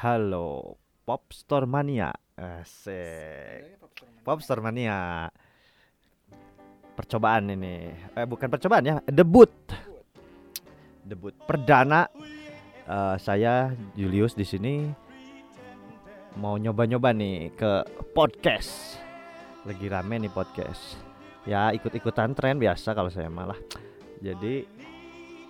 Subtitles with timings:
[0.00, 2.08] Halo, Popstar Mania.
[2.32, 3.84] Asik.
[4.24, 5.28] Popstar Mania.
[6.96, 7.92] Percobaan ini.
[8.16, 9.52] Eh bukan percobaan ya, debut.
[11.04, 12.08] Debut perdana
[12.88, 14.88] eh, saya Julius di sini
[16.40, 17.84] mau nyoba-nyoba nih ke
[18.16, 18.96] podcast.
[19.68, 20.96] Lagi rame nih podcast.
[21.44, 23.60] Ya ikut-ikutan tren biasa kalau saya malah.
[24.24, 24.79] Jadi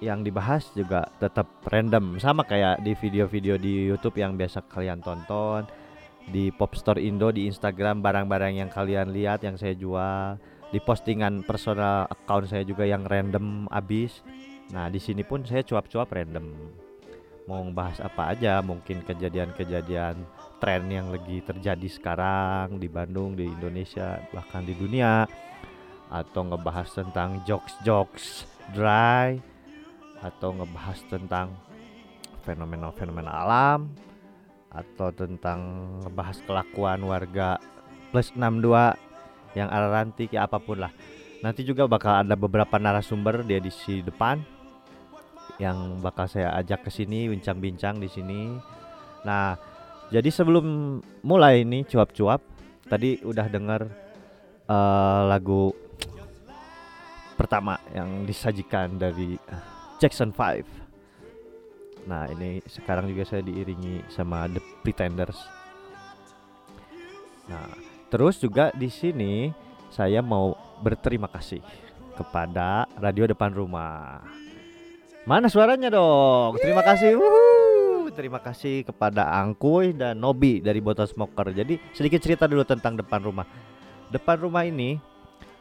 [0.00, 2.16] yang dibahas juga tetap random.
[2.16, 5.68] Sama kayak di video-video di YouTube yang biasa kalian tonton
[6.28, 10.40] di Popstore Indo di Instagram barang-barang yang kalian lihat yang saya jual
[10.72, 14.22] di postingan personal account saya juga yang random abis
[14.70, 16.46] nah di sini pun saya cuap-cuap random.
[17.50, 20.16] Mau bahas apa aja mungkin kejadian-kejadian
[20.62, 25.26] tren yang lagi terjadi sekarang di Bandung di Indonesia bahkan di dunia
[26.06, 29.49] atau ngebahas tentang jokes-jokes dry
[30.20, 31.56] atau ngebahas tentang
[32.44, 33.88] fenomena-fenomena alam
[34.70, 35.60] atau tentang
[36.06, 37.58] ngebahas kelakuan warga
[38.14, 38.94] plus 62
[39.58, 40.92] yang ararantik ya apa pun lah.
[41.40, 44.38] Nanti juga bakal ada beberapa narasumber di edisi depan
[45.58, 48.54] yang bakal saya ajak ke sini bincang-bincang di sini.
[49.24, 49.56] Nah,
[50.12, 52.44] jadi sebelum mulai ini cuap-cuap,
[52.86, 53.82] tadi udah denger
[54.68, 55.72] uh, lagu
[57.34, 59.34] pertama yang disajikan dari
[60.00, 62.08] Jackson 5.
[62.08, 65.36] Nah, ini sekarang juga saya diiringi sama The Pretenders.
[67.44, 67.68] Nah,
[68.08, 69.52] terus juga di sini
[69.92, 71.60] saya mau berterima kasih
[72.16, 74.24] kepada radio depan rumah.
[75.28, 76.56] Mana suaranya dong?
[76.56, 77.20] Terima kasih.
[77.20, 78.08] Wuhu.
[78.16, 81.52] Terima kasih kepada Angkuy dan Nobi dari Botol Smoker.
[81.52, 83.46] Jadi sedikit cerita dulu tentang depan rumah.
[84.10, 84.98] Depan rumah ini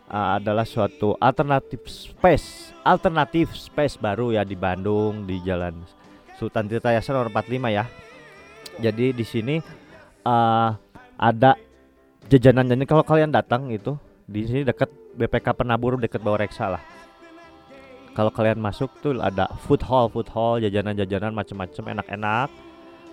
[0.10, 5.78] uh, adalah suatu alternatif space, alternatif space baru ya di Bandung di Jalan
[6.36, 7.86] Sultan Tirta Yasar nomor 45 ya.
[8.80, 9.56] Jadi di sini
[10.24, 10.70] uh,
[11.20, 11.56] ada
[12.32, 14.88] jajanan jadi kalau kalian datang itu di sini dekat
[15.20, 16.84] BPK Penabur dekat Bawah Reksa lah.
[18.16, 22.50] Kalau kalian masuk tuh ada food hall, food hall, jajanan-jajanan macam-macam enak-enak.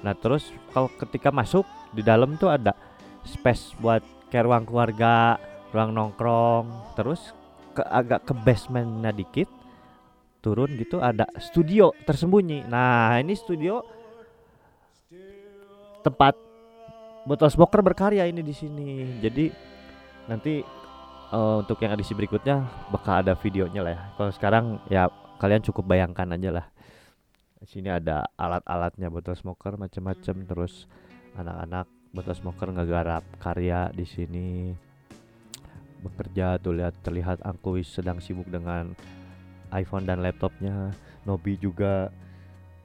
[0.03, 1.63] Nah, terus kalau ketika masuk
[1.95, 2.75] di dalam tuh ada
[3.23, 5.39] space buat kayak ruang keluarga,
[5.77, 6.97] ruang nongkrong.
[6.97, 7.37] Terus
[7.77, 9.53] ke agak ke basementnya dikit
[10.41, 12.65] turun gitu ada studio tersembunyi.
[12.65, 13.85] Nah ini studio
[16.01, 16.39] tempat
[17.29, 19.21] botol smoker berkarya ini di sini.
[19.21, 19.53] Jadi
[20.31, 20.65] nanti
[21.35, 22.63] uh, untuk yang edisi berikutnya
[22.95, 24.03] bakal ada videonya lah ya.
[24.15, 25.11] Kalau sekarang ya
[25.43, 26.67] kalian cukup bayangkan aja lah.
[27.61, 30.37] Di sini ada alat-alatnya botol smoker macam-macam.
[30.47, 30.87] Terus
[31.35, 34.47] anak-anak botol smoker ngegarap karya di sini
[36.09, 38.95] bekerja tuh lihat terlihat Angkuis sedang sibuk dengan
[39.75, 40.95] iPhone dan laptopnya
[41.27, 42.09] Nobi juga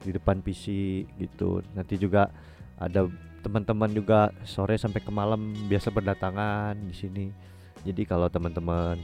[0.02, 0.66] di depan PC
[1.18, 1.62] gitu.
[1.78, 2.28] Nanti juga
[2.76, 3.06] ada
[3.42, 7.26] teman-teman juga sore sampai ke malam biasa berdatangan di sini.
[7.82, 8.98] Jadi kalau teman-teman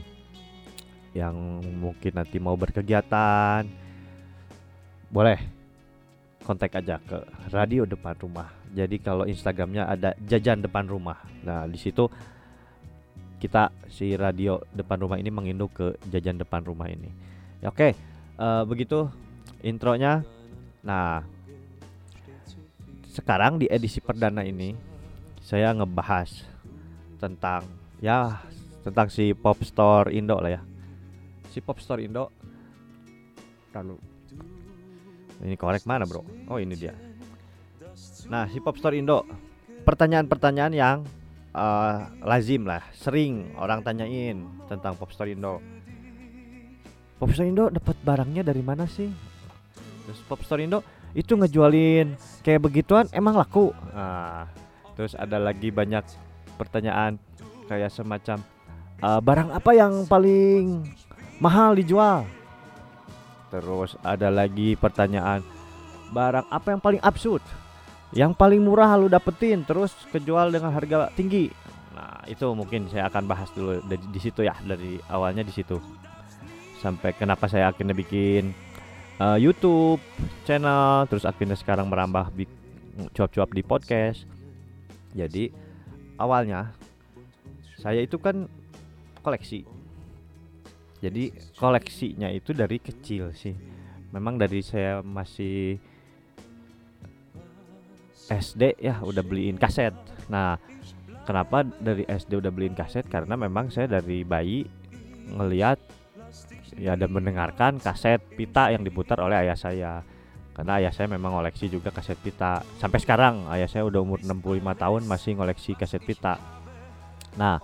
[1.11, 1.35] yang
[1.81, 3.65] mungkin nanti mau berkegiatan
[5.09, 5.39] boleh
[6.45, 7.17] kontak aja ke
[7.51, 8.49] radio depan rumah.
[8.71, 11.17] Jadi kalau Instagramnya ada jajan depan rumah.
[11.43, 12.07] Nah di situ
[13.39, 17.07] kita si radio depan rumah ini menginduk ke jajan depan rumah ini.
[17.63, 17.95] Ya, Oke,
[18.35, 19.07] uh, begitu
[19.63, 20.27] intronya.
[20.83, 21.23] Nah,
[23.09, 24.75] sekarang di edisi perdana ini
[25.43, 26.45] saya ngebahas
[27.19, 27.67] tentang
[27.99, 28.39] ya
[28.85, 30.61] tentang si Pop Store Indo lah ya.
[31.51, 32.31] Si Pop Store Indo.
[33.75, 33.95] Lalu
[35.43, 36.23] ini korek mana bro?
[36.47, 36.95] Oh ini dia.
[38.31, 39.25] Nah si Pop Store Indo.
[39.83, 40.97] Pertanyaan-pertanyaan yang
[41.53, 45.63] uh, lazim lah, sering orang tanyain tentang Popstore Indo.
[47.17, 49.09] Popstore Indo dapat barangnya dari mana sih?
[50.07, 50.81] Terus Popstore Indo
[51.17, 52.13] itu ngejualin
[52.45, 53.73] kayak begituan emang laku.
[53.93, 54.45] Nah,
[54.93, 56.05] terus ada lagi banyak
[56.57, 57.17] pertanyaan
[57.65, 58.41] kayak semacam
[59.01, 60.85] uh, barang apa yang paling
[61.41, 62.25] mahal dijual?
[63.49, 65.41] Terus ada lagi pertanyaan
[66.13, 67.41] barang apa yang paling absurd?
[68.09, 71.53] Yang paling murah lu dapetin terus kejual dengan harga tinggi.
[71.93, 75.77] Nah itu mungkin saya akan bahas dulu dari di situ ya dari awalnya di situ.
[76.81, 78.55] Sampai kenapa saya akhirnya bikin
[79.21, 80.01] uh, YouTube
[80.47, 82.33] channel terus akhirnya sekarang merambah
[83.13, 84.25] cuap-cuap di podcast.
[85.13, 85.53] Jadi
[86.17, 86.73] awalnya
[87.77, 88.49] saya itu kan
[89.21, 89.63] koleksi.
[90.99, 93.55] Jadi koleksinya itu dari kecil sih.
[94.09, 95.77] Memang dari saya masih
[98.29, 99.91] SD ya udah beliin kaset.
[100.29, 100.55] Nah,
[101.25, 103.05] kenapa dari SD udah beliin kaset?
[103.09, 104.63] Karena memang saya dari bayi
[105.33, 105.77] ngeliat
[106.77, 109.93] ya dan mendengarkan kaset pita yang diputar oleh ayah saya.
[110.49, 114.59] karena ayah saya memang ngoleksi juga kaset pita sampai sekarang ayah saya udah umur 65
[114.75, 116.35] tahun masih ngoleksi kaset pita
[117.39, 117.63] nah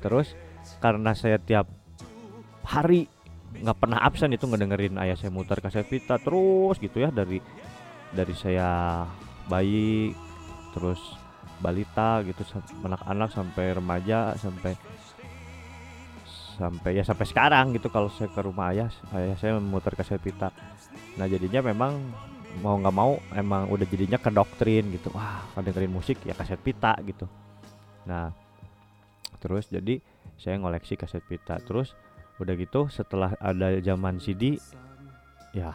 [0.00, 0.32] terus
[0.80, 1.68] karena saya tiap
[2.64, 3.12] hari
[3.60, 7.44] nggak pernah absen itu ngedengerin ayah saya muter kaset pita terus gitu ya dari
[8.08, 9.04] dari saya
[9.50, 10.14] bayi
[10.70, 11.02] terus
[11.58, 12.46] balita gitu
[12.86, 14.78] anak-anak sampai remaja sampai
[16.56, 18.88] sampai ya sampai sekarang gitu kalau saya ke rumah ayah
[19.18, 20.54] ayah saya memutar kaset pita
[21.18, 21.98] nah jadinya memang
[22.58, 25.14] mau nggak mau emang udah jadinya ke doktrin gitu.
[25.14, 27.30] Wah kalau dengerin musik ya kaset pita gitu.
[28.10, 28.34] Nah
[29.38, 30.02] terus jadi
[30.34, 31.94] saya ngoleksi kaset pita terus
[32.42, 34.56] udah gitu setelah ada zaman CD
[35.54, 35.70] ya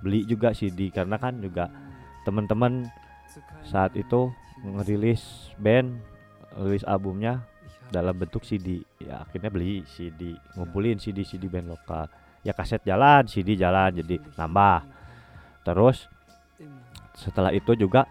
[0.00, 1.68] beli juga CD karena kan juga
[2.24, 2.88] teman-teman
[3.66, 6.00] saat itu ngerilis band
[6.58, 7.46] rilis albumnya
[7.90, 12.06] dalam bentuk CD ya akhirnya beli CD ngumpulin CD CD band lokal.
[12.40, 14.86] Ya kaset jalan CD jalan jadi nambah.
[15.66, 16.08] Terus
[17.18, 18.08] setelah itu juga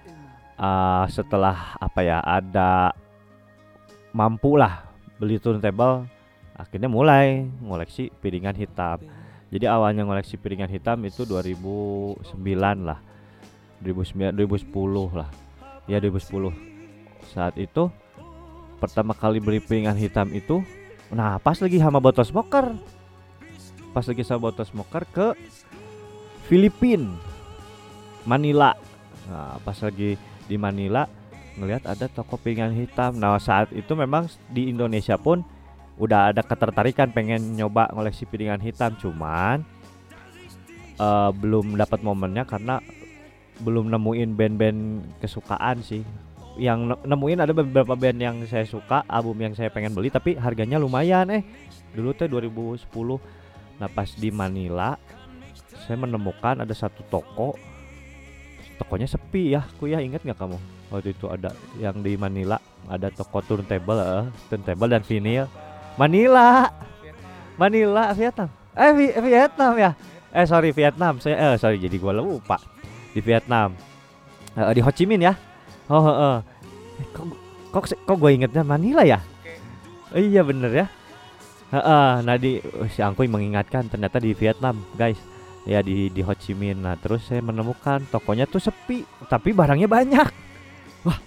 [0.60, 2.94] uh, setelah apa ya ada
[4.14, 4.86] mampu lah
[5.18, 6.06] beli turntable
[6.54, 9.00] akhirnya mulai ngoleksi piringan hitam.
[9.50, 12.22] Jadi awalnya ngoleksi piringan hitam itu 2009
[12.86, 13.09] lah
[13.84, 15.30] 2009 2010 lah.
[15.90, 16.54] Ya 2010
[17.30, 17.90] saat itu
[18.80, 20.64] pertama kali beli piringan hitam itu
[21.10, 22.76] nah pas lagi sama botol smoker.
[23.90, 25.28] Pas lagi sama botol smoker ke
[26.46, 27.10] Filipin
[28.26, 28.78] Manila.
[29.30, 30.18] Nah pas lagi
[30.50, 31.06] di Manila
[31.58, 33.18] ngelihat ada toko piringan hitam.
[33.18, 35.42] Nah saat itu memang di Indonesia pun
[36.00, 38.96] udah ada ketertarikan pengen nyoba ngoleksi piringan hitam.
[38.98, 39.66] Cuman
[41.00, 42.80] uh, belum dapat momennya karena
[43.60, 44.80] belum nemuin band-band
[45.20, 46.04] kesukaan sih
[46.60, 50.76] yang nemuin ada beberapa band yang saya suka album yang saya pengen beli tapi harganya
[50.76, 51.44] lumayan eh
[51.96, 52.88] dulu tuh 2010
[53.80, 55.00] nah pas di Manila
[55.88, 57.56] saya menemukan ada satu toko
[58.76, 60.60] tokonya sepi ya aku ya inget nggak kamu
[60.92, 62.60] waktu itu ada yang di Manila
[62.92, 65.48] ada toko turntable eh, turntable dan vinyl
[66.00, 66.72] Manila.
[67.60, 68.48] Manila, Vietnam.
[68.72, 69.92] Eh Vietnam ya.
[70.32, 71.20] Eh sorry Vietnam.
[71.20, 72.56] Saya eh sorry jadi gua lupa.
[73.14, 73.74] Di Vietnam.
[74.54, 75.34] Uh, di Ho Chi Minh ya.
[75.90, 76.38] Oh, uh, uh.
[77.16, 77.26] kok
[77.74, 79.20] kok kok gue ingetnya Manila ya?
[80.14, 80.88] Oh, iya bener ya.
[81.70, 85.22] Uh, uh, nah di oh, si Angkuy mengingatkan ternyata di Vietnam guys
[85.70, 89.86] ya di di Ho Chi Minh nah terus saya menemukan tokonya tuh sepi tapi barangnya
[89.86, 90.28] banyak
[91.06, 91.20] wah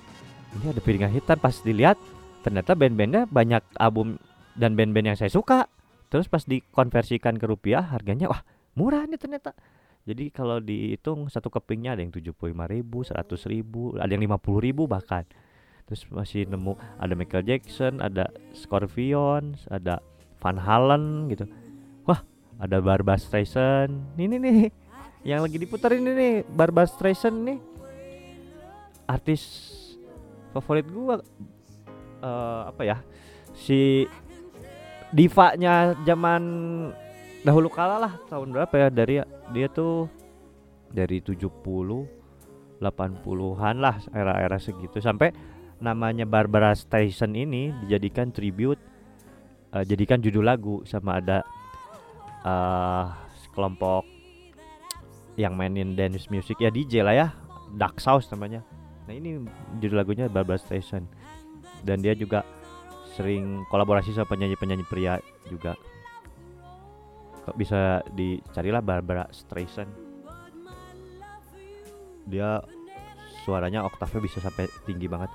[0.58, 1.94] ini ada piringan hitam pas dilihat
[2.42, 4.18] ternyata band-bandnya banyak album
[4.58, 5.70] dan band-band yang saya suka
[6.10, 8.42] terus pas dikonversikan ke rupiah harganya wah
[8.74, 9.54] murah nih ternyata
[10.02, 14.22] jadi kalau dihitung satu kepingnya ada yang tujuh puluh lima ribu seratus ribu ada yang
[14.26, 15.22] lima puluh ribu bahkan.
[15.82, 19.98] Terus masih nemu ada Michael Jackson ada Scorpion ada
[20.40, 21.44] Van Halen gitu.
[22.06, 22.22] Wah
[22.58, 23.94] ada Barbara Streisand.
[24.18, 24.70] Ini nih
[25.26, 27.58] yang lagi diputar ini nih Barbara Streisand nih.
[29.06, 29.42] Artis
[30.54, 31.20] favorit gua
[32.22, 32.96] uh, apa ya?
[33.52, 34.06] Si
[35.12, 36.42] divanya zaman
[37.42, 39.18] dahulu kala lah tahun berapa ya dari
[39.54, 40.06] dia tuh
[40.90, 41.50] dari 70
[42.82, 44.98] 80-an lah era-era segitu.
[44.98, 45.30] Sampai
[45.78, 48.82] namanya Barbara Streisand ini dijadikan tribute
[49.70, 51.46] uh, jadikan judul lagu sama ada
[52.42, 53.06] uh,
[53.54, 54.02] kelompok
[55.38, 56.58] yang mainin dance music.
[56.58, 57.28] Ya DJ lah ya
[57.78, 58.66] Dark South namanya.
[59.06, 59.46] Nah ini
[59.78, 61.06] judul lagunya Barbara Streisand.
[61.82, 62.46] Dan dia juga
[63.14, 65.18] sering kolaborasi sama penyanyi-penyanyi pria
[65.50, 65.74] juga
[67.58, 69.90] bisa dicarilah Barbara Streisand?
[72.26, 72.62] Dia
[73.42, 75.30] suaranya oktavnya bisa sampai tinggi banget.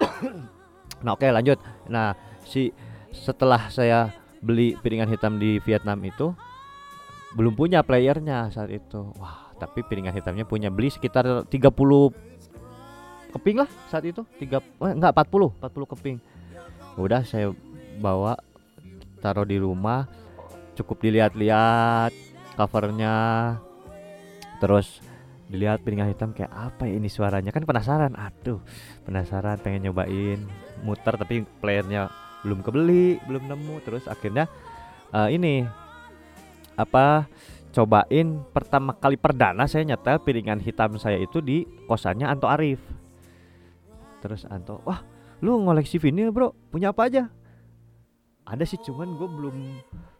[0.96, 1.60] Nah oke okay, lanjut.
[1.92, 2.72] Nah si
[3.12, 6.32] setelah saya beli piringan hitam di Vietnam itu
[7.36, 9.12] belum punya playernya saat itu.
[9.20, 11.52] Wah tapi piringan hitamnya punya beli sekitar 30
[13.36, 14.24] keping lah saat itu.
[14.40, 16.16] Tiga eh, enggak 40 40 keping.
[16.96, 17.52] Udah saya
[18.00, 18.40] bawa
[19.20, 20.08] taruh di rumah
[20.76, 22.12] cukup dilihat-lihat
[22.54, 23.16] covernya.
[24.60, 25.00] Terus
[25.46, 27.50] dilihat piringan hitam kayak apa ya ini suaranya.
[27.50, 28.60] Kan penasaran aduh
[29.08, 30.40] penasaran pengen nyobain.
[30.84, 32.12] Muter tapi playernya
[32.44, 33.82] belum kebeli belum nemu.
[33.82, 34.46] Terus akhirnya
[35.16, 35.64] uh, ini
[36.76, 37.24] apa
[37.72, 42.80] cobain pertama kali perdana saya nyetel piringan hitam saya itu di kosannya Anto Arif
[44.20, 45.04] terus Anto wah
[45.44, 46.52] lu ngoleksi vinyl bro.
[46.72, 47.28] Punya apa aja?
[48.46, 49.56] Ada sih cuman gue belum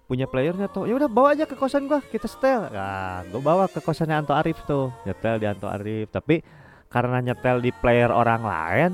[0.07, 2.71] punya playernya tuh ya udah bawa aja ke kosan gua kita setel.
[2.71, 6.15] Nah gue bawa ke kosannya Anto Arif tuh nyetel di Anto Arif.
[6.15, 6.41] Tapi
[6.87, 8.91] karena nyetel di player orang lain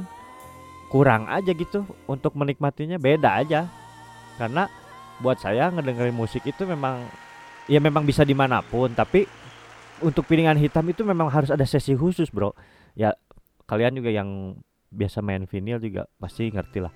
[0.88, 3.68] kurang aja gitu untuk menikmatinya beda aja.
[4.40, 4.64] Karena
[5.20, 7.04] buat saya ngedengerin musik itu memang
[7.68, 9.28] ya memang bisa di mana pun tapi
[10.02, 12.56] untuk piringan hitam itu memang harus ada sesi khusus bro.
[12.96, 13.12] Ya
[13.68, 14.56] kalian juga yang
[14.88, 16.92] biasa main vinyl juga pasti ngerti lah.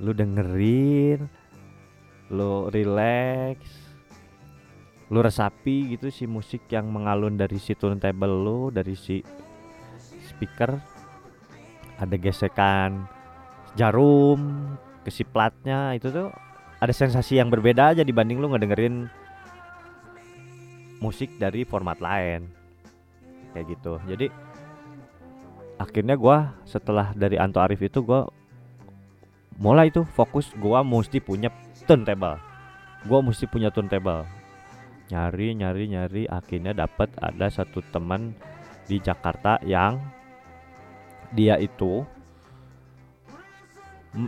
[0.00, 1.28] Lu dengerin
[2.32, 3.60] lu relax.
[5.08, 9.24] Lu resapi gitu si musik yang mengalun dari si turntable lu dari si
[10.28, 10.76] speaker.
[11.98, 13.08] Ada gesekan
[13.74, 16.28] jarum ke si platnya itu tuh
[16.78, 19.10] ada sensasi yang berbeda aja dibanding lu ngedengerin
[21.02, 22.46] musik dari format lain.
[23.54, 23.94] Kayak gitu.
[24.06, 24.26] Jadi
[25.78, 28.28] akhirnya gua setelah dari Anto Arif itu gua
[29.58, 31.50] mulai tuh fokus gua mesti punya
[31.88, 32.36] turntable.
[33.08, 34.28] Gua mesti punya turntable.
[35.08, 38.36] Nyari nyari nyari akhirnya dapat ada satu teman
[38.84, 39.96] di Jakarta yang
[41.32, 42.04] dia itu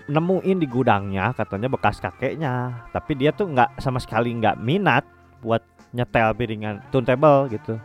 [0.09, 2.89] nemuin di gudangnya katanya bekas kakeknya.
[2.97, 5.05] Tapi dia tuh nggak sama sekali nggak minat
[5.45, 5.61] buat
[5.93, 7.77] nyetel piringan turntable gitu.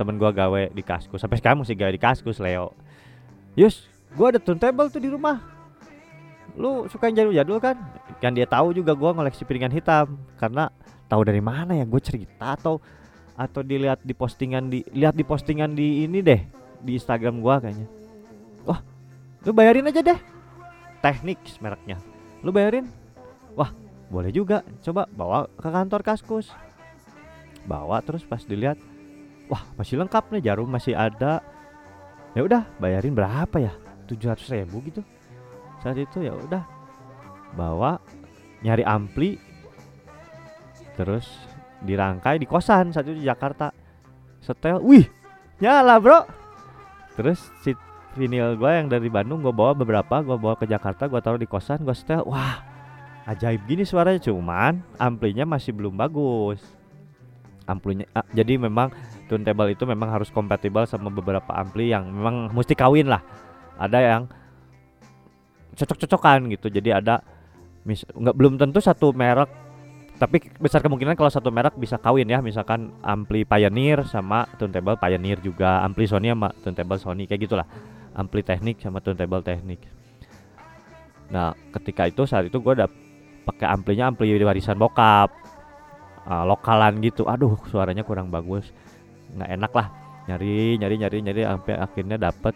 [0.00, 2.72] Temen gua gawe di kaskus sampai sekarang masih gawe di kaskus Leo.
[3.52, 3.84] Yus
[4.16, 5.44] gua ada turntable tuh di rumah.
[6.56, 7.76] Lu suka yang jadul-jadul kan
[8.20, 10.20] kan dia tahu juga gua ngoleksi piringan hitam.
[10.36, 10.68] Karena
[11.08, 12.78] tahu dari mana ya gue cerita atau
[13.34, 16.40] atau dilihat di postingan di lihat di postingan di ini deh
[16.84, 17.88] di Instagram gua kayaknya.
[18.68, 18.84] Wah
[19.42, 20.20] lu bayarin aja deh.
[21.00, 21.96] Teknik mereknya.
[22.44, 22.84] Lu bayarin?
[23.56, 23.72] Wah
[24.12, 24.60] boleh juga.
[24.84, 26.52] Coba bawa ke kantor kaskus.
[27.64, 28.76] Bawa terus pas dilihat.
[29.48, 31.40] Wah masih lengkap nih jarum masih ada.
[32.36, 33.72] Ya udah bayarin berapa ya?
[34.06, 35.02] 700 ribu gitu.
[35.80, 36.79] Saat itu ya udah
[37.54, 37.98] bawa
[38.60, 39.40] nyari ampli
[40.94, 41.24] terus
[41.80, 43.72] dirangkai di kosan saat itu di Jakarta.
[44.40, 45.08] Setel wih
[45.60, 46.28] nyala bro.
[47.16, 47.72] Terus si
[48.16, 51.46] vinyl gue yang dari Bandung gue bawa beberapa gue bawa ke Jakarta gue taruh di
[51.46, 52.60] kosan gue setel wah
[53.28, 54.20] ajaib gini suaranya.
[54.20, 56.60] Cuman amplinya masih belum bagus.
[57.64, 58.92] Amplinya ah, jadi memang
[59.30, 63.22] turntable itu memang harus kompatibel sama beberapa ampli yang memang mesti kawin lah.
[63.80, 64.22] Ada yang
[65.80, 67.22] cocok-cocokan gitu jadi ada
[67.86, 69.48] mis nggak belum tentu satu merek
[70.20, 75.40] tapi besar kemungkinan kalau satu merek bisa kawin ya misalkan ampli Pioneer sama turntable Pioneer
[75.40, 75.80] juga.
[75.80, 77.64] Ampli Sony sama turntable Sony kayak gitulah.
[78.12, 79.80] Ampli teknik sama turntable teknik.
[81.32, 82.90] Nah ketika itu saat itu gue udah
[83.48, 85.32] pakai amplinya ampli warisan bokap.
[86.28, 87.24] Uh, lokalan gitu.
[87.24, 88.68] Aduh suaranya kurang bagus.
[89.32, 89.88] Nggak enak lah.
[90.28, 92.52] Nyari nyari nyari nyari sampai akhirnya dapet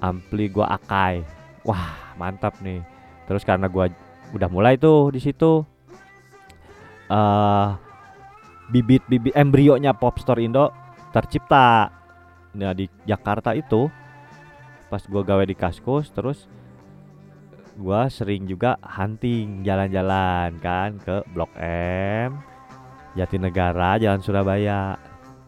[0.00, 1.20] ampli gua Akai.
[1.68, 2.80] Wah mantap nih.
[3.28, 3.92] Terus karena gua
[4.34, 5.62] udah mulai tuh di situ.
[7.06, 7.76] Uh,
[8.68, 10.74] bibit-bibit embrionya Popstore Indo
[11.14, 11.94] tercipta.
[12.58, 13.86] Nah di Jakarta itu
[14.90, 16.50] pas gua gawe di Kaskus terus
[17.78, 22.38] gua sering juga hunting jalan-jalan kan ke Blok M
[23.14, 24.98] Jatinegara Jalan Surabaya.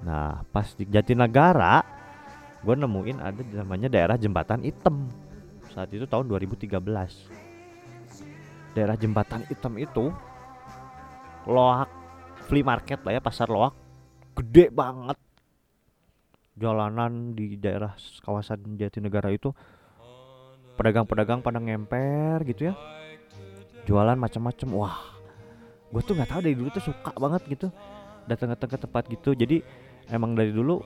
[0.07, 1.83] Nah pas di Jatinegara
[2.66, 5.07] gue nemuin ada namanya daerah jembatan hitam
[5.71, 7.46] saat itu tahun 2013
[8.76, 10.12] daerah jembatan hitam itu
[11.49, 11.88] loak
[12.45, 13.73] flea market lah ya pasar loak.
[14.37, 15.16] Gede banget.
[16.56, 19.52] Jalanan di daerah kawasan Jatinegara itu
[20.76, 22.75] pedagang-pedagang pada ngemper gitu ya.
[23.88, 24.68] Jualan macam-macam.
[24.76, 25.00] Wah
[25.87, 27.73] gue tuh nggak tahu dari dulu tuh suka banget gitu.
[28.28, 29.33] Datang-datang ke tempat gitu.
[29.33, 29.64] Jadi
[30.12, 30.85] emang dari dulu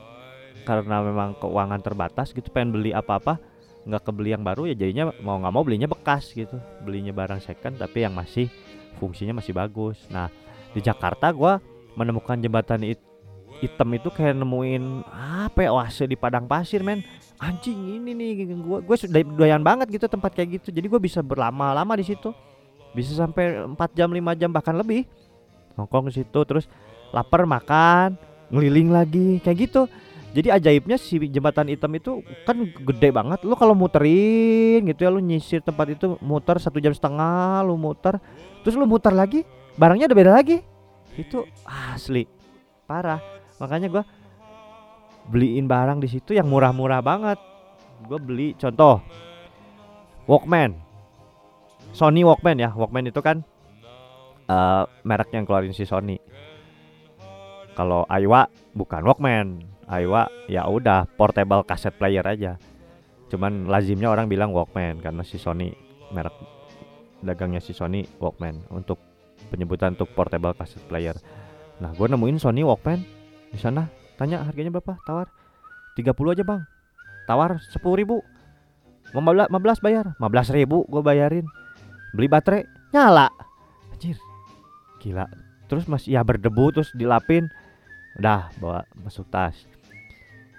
[0.62, 3.49] karena memang keuangan terbatas gitu pengen beli apa-apa
[3.86, 6.60] nggak kebeli yang baru ya jadinya mau nggak mau belinya bekas gitu.
[6.84, 8.48] Belinya barang second tapi yang masih
[9.00, 9.96] fungsinya masih bagus.
[10.12, 10.28] Nah
[10.76, 11.52] di Jakarta gue
[11.96, 13.00] menemukan jembatan it
[13.60, 17.04] hitam itu kayak nemuin apa ya oase di padang pasir men.
[17.40, 20.68] Anjing ini nih gue gue sudah doyan banget gitu tempat kayak gitu.
[20.72, 22.32] Jadi gue bisa berlama-lama di situ.
[22.90, 25.08] Bisa sampai 4 jam 5 jam bahkan lebih.
[25.78, 26.68] Nongkrong di situ terus
[27.14, 28.18] lapar makan
[28.50, 29.86] ngeliling lagi kayak gitu
[30.30, 33.42] jadi ajaibnya si jembatan hitam itu kan gede banget.
[33.42, 38.22] Lu kalau muterin gitu ya lu nyisir tempat itu muter satu jam setengah lu muter.
[38.62, 39.42] Terus lu muter lagi
[39.74, 40.62] barangnya udah beda lagi.
[41.18, 42.30] Itu asli.
[42.86, 43.18] Parah.
[43.58, 44.04] Makanya gua
[45.26, 47.38] beliin barang di situ yang murah-murah banget.
[48.06, 49.02] Gue beli contoh
[50.30, 50.78] Walkman.
[51.90, 52.70] Sony Walkman ya.
[52.70, 53.42] Walkman itu kan
[54.46, 56.22] uh, merek yang keluarin si Sony.
[57.74, 59.46] Kalau Aiwa bukan Walkman
[59.90, 62.54] Aiwa ya udah portable cassette player aja.
[63.26, 65.74] Cuman lazimnya orang bilang Walkman karena si Sony
[66.14, 66.34] merek
[67.26, 69.02] dagangnya si Sony Walkman untuk
[69.50, 71.18] penyebutan untuk portable cassette player.
[71.82, 73.02] Nah gue nemuin Sony Walkman
[73.50, 73.90] di sana.
[74.14, 74.94] Tanya harganya berapa?
[75.02, 75.26] Tawar.
[75.98, 76.06] 30
[76.38, 76.62] aja bang.
[77.26, 78.22] Tawar 10 ribu.
[79.10, 80.14] 15, 15 bayar.
[80.22, 81.46] 15 ribu gue bayarin.
[82.14, 82.62] Beli baterai?
[82.94, 83.26] Nyala.
[83.90, 84.14] Anjir.
[85.02, 85.26] Gila.
[85.66, 87.50] Terus masih ya berdebu terus dilapin.
[88.22, 89.56] Udah bawa masuk tas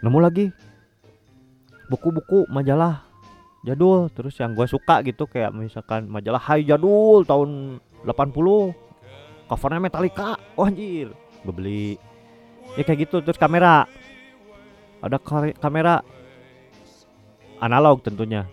[0.02, 0.50] nemu lagi.
[1.88, 3.06] Buku-buku majalah
[3.64, 4.10] jadul.
[4.12, 10.38] Terus yang gue suka gitu kayak misalkan majalah Hai jadul tahun 80 covernya Metallica.
[10.58, 11.14] Oh anjir.
[11.46, 11.88] Gue beli.
[12.76, 13.22] Ya kayak gitu.
[13.22, 13.86] Terus kamera.
[15.02, 15.18] Ada
[15.58, 16.02] kamera.
[17.62, 18.50] Analog tentunya.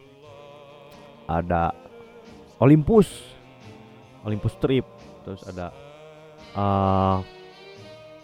[1.24, 1.72] Ada
[2.60, 3.08] Olympus.
[4.28, 4.84] Olympus Trip.
[5.24, 5.72] Terus ada
[6.56, 7.20] uh,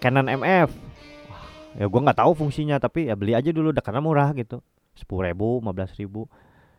[0.01, 0.84] Canon MF
[1.75, 4.63] ya gue nggak tahu fungsinya tapi ya beli aja dulu udah karena murah gitu.
[4.95, 6.31] Sepuluh ribu, lima belas ribu.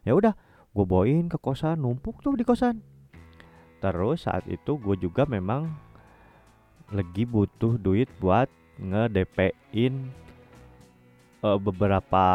[0.08, 0.34] Ya udah
[0.76, 2.80] gue bawain ke kosan numpuk tuh di kosan.
[3.84, 5.72] Terus saat itu gue juga memang
[6.90, 8.48] lagi butuh duit buat
[8.78, 10.12] nge-DP-in
[11.42, 12.26] uh, beberapa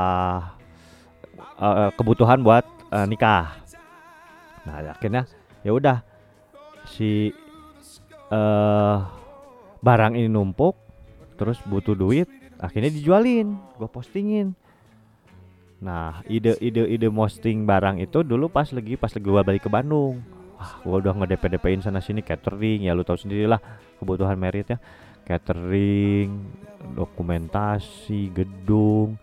[1.61, 3.57] uh, kebutuhan buat uh, nikah.
[4.65, 5.25] Nah, akhirnya
[5.65, 6.03] ya udah
[6.89, 7.33] si
[8.33, 8.99] uh,
[9.81, 10.77] barang ini numpuk
[11.37, 12.29] terus butuh duit,
[12.61, 14.53] akhirnya dijualin, gue postingin.
[15.81, 20.21] Nah, ide-ide ide posting barang itu dulu pas lagi pas lagi gue balik ke Bandung.
[20.61, 23.57] Wah, gue udah nge-DP-DP-in sana sini catering, ya lu tahu sendiri lah
[23.97, 24.79] kebutuhan merit ya.
[25.25, 26.37] Catering,
[26.93, 29.17] dokumentasi, gedung,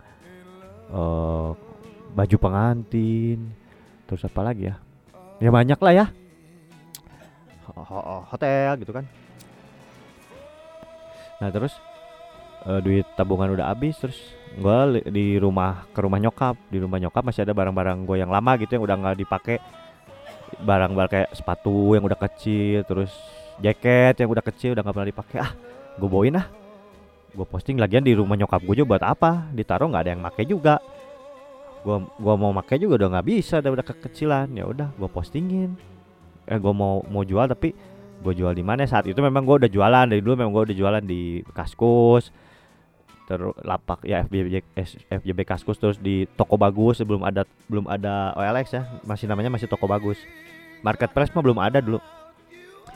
[0.90, 1.54] uh,
[2.10, 3.54] baju pengantin,
[4.10, 4.82] terus apa lagi ya?
[5.38, 6.06] Ya banyak lah ya.
[8.34, 9.06] Hotel gitu kan.
[11.38, 11.78] Nah, terus
[12.68, 14.18] uh, duit tabungan udah habis terus
[14.52, 16.54] gue di rumah ke rumah nyokap.
[16.68, 19.56] Di rumah nyokap masih ada barang-barang gue yang lama gitu yang udah nggak dipakai
[20.60, 23.12] barang-barang kayak sepatu yang udah kecil terus
[23.60, 25.52] jaket yang udah kecil udah nggak pernah dipakai ah
[25.96, 26.46] gue bawain ah.
[27.28, 29.52] Gue posting lagian di rumah nyokap gue juga buat apa?
[29.52, 30.80] Ditaruh nggak ada yang make juga.
[31.84, 34.48] Gue gua mau make juga udah nggak bisa udah udah kekecilan.
[34.56, 35.76] Ya udah gue postingin.
[36.48, 37.76] Eh gue mau mau jual tapi
[38.18, 38.88] gue jual di mana?
[38.88, 40.08] Saat itu memang gue udah jualan.
[40.08, 42.32] Dari dulu memang gue udah jualan di kaskus
[43.28, 44.64] terus lapak ya FJB
[45.12, 49.68] FJB Kaskus terus di toko bagus sebelum ada belum ada OLX ya masih namanya masih
[49.68, 50.16] toko bagus.
[50.80, 52.00] Marketplace mah belum ada dulu.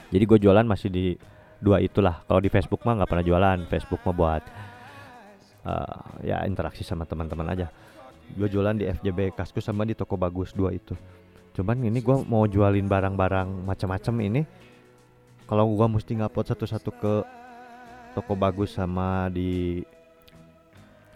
[0.08, 1.06] Jadi gue jualan masih di
[1.60, 2.24] dua itulah.
[2.24, 4.42] Kalau di Facebook mah nggak pernah jualan Facebook mah buat
[5.68, 7.68] uh, ya interaksi sama teman-teman aja.
[8.32, 10.96] Gue jualan di FJB Kaskus sama di toko bagus dua itu.
[11.52, 14.42] Cuman ini gue mau jualin barang-barang macam-macam ini
[15.44, 17.14] kalau gue mesti ngupload satu-satu ke
[18.16, 19.84] toko bagus sama di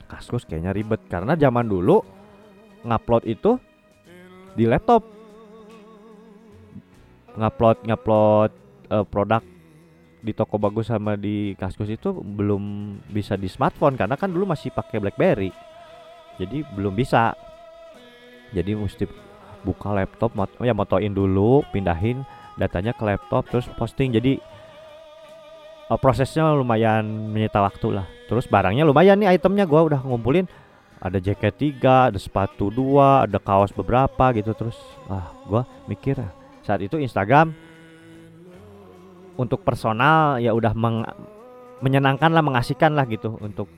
[0.06, 1.02] Kaskus kayaknya ribet.
[1.10, 2.02] Karena zaman dulu
[2.86, 3.58] ngupload itu
[4.54, 5.04] di laptop.
[7.36, 8.50] Ngupload ngupload
[8.90, 9.42] uh, produk
[10.24, 13.94] di toko bagus sama di Kaskus itu belum bisa di smartphone.
[13.94, 15.50] Karena kan dulu masih pakai BlackBerry.
[16.40, 17.36] Jadi belum bisa.
[18.54, 19.04] Jadi mesti
[19.66, 22.22] buka laptop mot ya motoin dulu pindahin
[22.54, 24.14] datanya ke laptop terus posting.
[24.14, 24.38] Jadi
[25.90, 28.06] uh, prosesnya lumayan menyita waktu lah.
[28.26, 30.46] Terus barangnya lumayan nih itemnya gue udah ngumpulin.
[30.96, 34.78] Ada jaket tiga ada sepatu dua ada kaos beberapa gitu terus.
[35.06, 36.18] Ah gue mikir
[36.66, 37.54] saat itu Instagram
[39.36, 41.04] untuk personal ya udah meng,
[41.84, 43.68] menyenangkan lah mengasihkan lah gitu untuk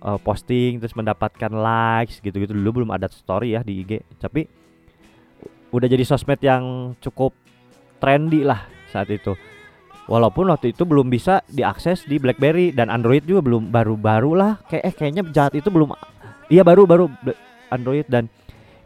[0.00, 2.56] uh, posting terus mendapatkan likes gitu-gitu.
[2.56, 4.48] Dulu belum ada story ya di IG tapi
[5.68, 7.36] udah jadi sosmed yang cukup
[8.00, 9.36] trendy lah saat itu
[10.08, 14.52] Walaupun waktu itu belum bisa diakses di BlackBerry dan Android juga belum baru-baru lah.
[14.64, 15.92] Kayak eh kayaknya jahat itu belum
[16.48, 17.12] Iya baru baru
[17.68, 18.32] Android dan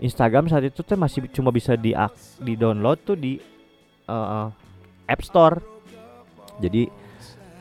[0.02, 1.94] Instagram saat itu tuh masih cuma bisa di
[2.42, 3.38] di download tuh di
[4.10, 4.50] uh,
[5.06, 5.62] App Store.
[6.58, 6.90] Jadi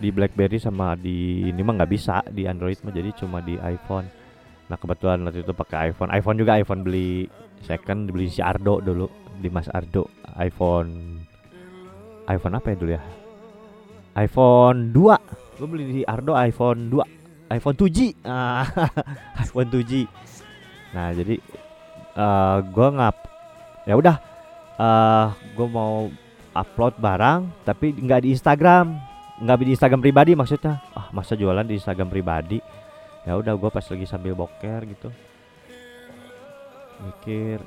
[0.01, 4.09] di BlackBerry sama di ini mah nggak bisa di Android mah jadi cuma di iPhone.
[4.73, 6.09] Nah kebetulan waktu itu pakai iPhone.
[6.09, 7.29] iPhone juga iPhone beli
[7.61, 9.05] second beli si Ardo dulu
[9.37, 10.09] di Mas Ardo
[10.41, 11.21] iPhone
[12.25, 13.20] iPhone apa ya dulu ya
[14.17, 18.65] iPhone 2 gue beli di Ardo iPhone 2 iPhone 2G ah,
[19.43, 20.07] iPhone 2G
[20.91, 21.35] nah jadi
[22.15, 23.15] uh, eh, gue ngap
[23.87, 24.15] ya udah
[24.77, 26.11] uh, eh, gue mau
[26.51, 28.99] upload barang tapi nggak di Instagram.
[29.41, 30.83] Nggak di Instagram pribadi maksudnya.
[30.93, 32.59] Ah masa jualan di Instagram pribadi?
[33.25, 35.09] Ya udah gue pas lagi sambil boker gitu.
[37.01, 37.63] Mikir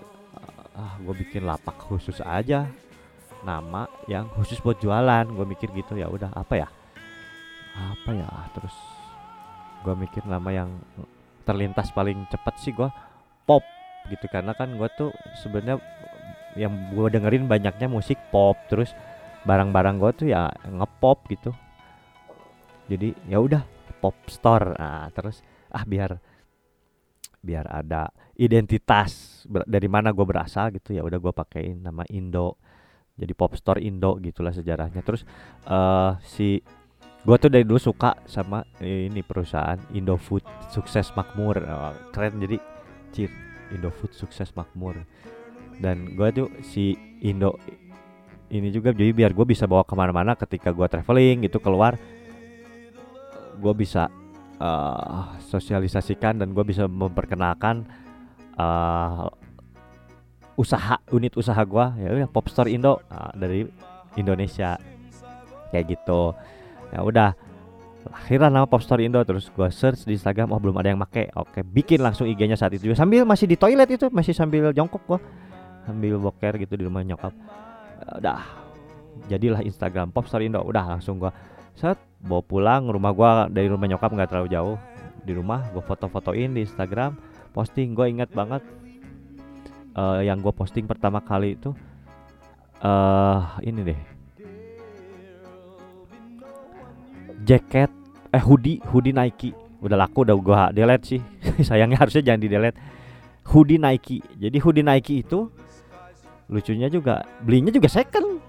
[0.74, 2.66] ah gue bikin lapak khusus aja
[3.44, 5.28] nama yang khusus buat jualan.
[5.30, 6.68] Gue mikir gitu ya udah apa ya?
[7.76, 8.28] Apa ya?
[8.56, 8.74] Terus
[9.84, 10.72] gue mikir nama yang
[11.44, 12.88] terlintas paling cepat sih gue
[13.44, 13.62] pop
[14.08, 14.26] gitu.
[14.32, 15.12] Karena kan gue tuh
[15.44, 15.78] sebenarnya
[16.56, 18.56] yang gue dengerin banyaknya musik pop.
[18.72, 18.90] Terus
[19.44, 21.52] barang-barang gue tuh ya ngepop gitu.
[22.88, 23.62] Jadi ya udah
[24.00, 24.72] pop store.
[24.76, 26.16] Nah, terus ah biar
[27.44, 28.08] biar ada
[28.40, 32.56] identitas dari mana gue berasal gitu ya udah gue pakein nama Indo
[33.14, 35.02] jadi pop store Indo gitulah sejarahnya.
[35.02, 35.22] Terus
[35.70, 36.62] uh, si
[37.24, 41.56] Gua tuh dari dulu suka sama ini perusahaan Indofood sukses makmur.
[41.56, 42.36] Oh, keren.
[42.36, 42.60] Jadi
[43.16, 43.32] cir
[43.72, 45.08] Indofood sukses makmur.
[45.80, 46.92] Dan gua tuh si
[47.24, 47.56] Indo
[48.52, 51.96] ini juga jadi biar gue bisa bawa ke mana-mana ketika gua traveling gitu keluar
[53.56, 54.12] gue bisa
[54.60, 57.88] uh, sosialisasikan dan gue bisa memperkenalkan
[58.60, 59.26] uh,
[60.54, 63.66] usaha unit usaha gue ya udah Popstore Indo uh, dari
[64.14, 64.78] Indonesia.
[65.74, 66.34] Kayak gitu.
[66.94, 67.30] Ya udah
[68.12, 71.30] akhirnya nama Popstore Indo terus gue search di Instagram oh belum ada yang make.
[71.34, 75.18] Oke bikin langsung IG-nya saat itu sambil masih di toilet itu masih sambil jongkok gue
[75.84, 77.34] sambil boker gitu di rumah nyokap.
[78.00, 78.40] Ya udah
[79.28, 80.60] jadilah Instagram Popstore Indo.
[80.62, 81.32] Udah langsung gue
[81.74, 82.82] set bawa pulang.
[82.88, 84.76] Rumah gua dari rumah nyokap nggak terlalu jauh.
[85.24, 87.16] Di rumah gua foto-fotoin di Instagram
[87.52, 87.92] posting.
[87.92, 88.62] Gue ingat banget
[89.96, 91.74] uh, yang gue posting pertama kali itu
[92.84, 94.00] uh, ini deh.
[97.44, 97.90] Jaket
[98.32, 99.56] eh hoodie hoodie Nike.
[99.84, 101.20] Udah laku udah gua delete sih.
[101.68, 102.78] Sayangnya harusnya jangan di delete.
[103.44, 104.24] Hoodie Nike.
[104.40, 105.48] Jadi hoodie Nike itu
[106.48, 108.40] lucunya juga belinya juga second.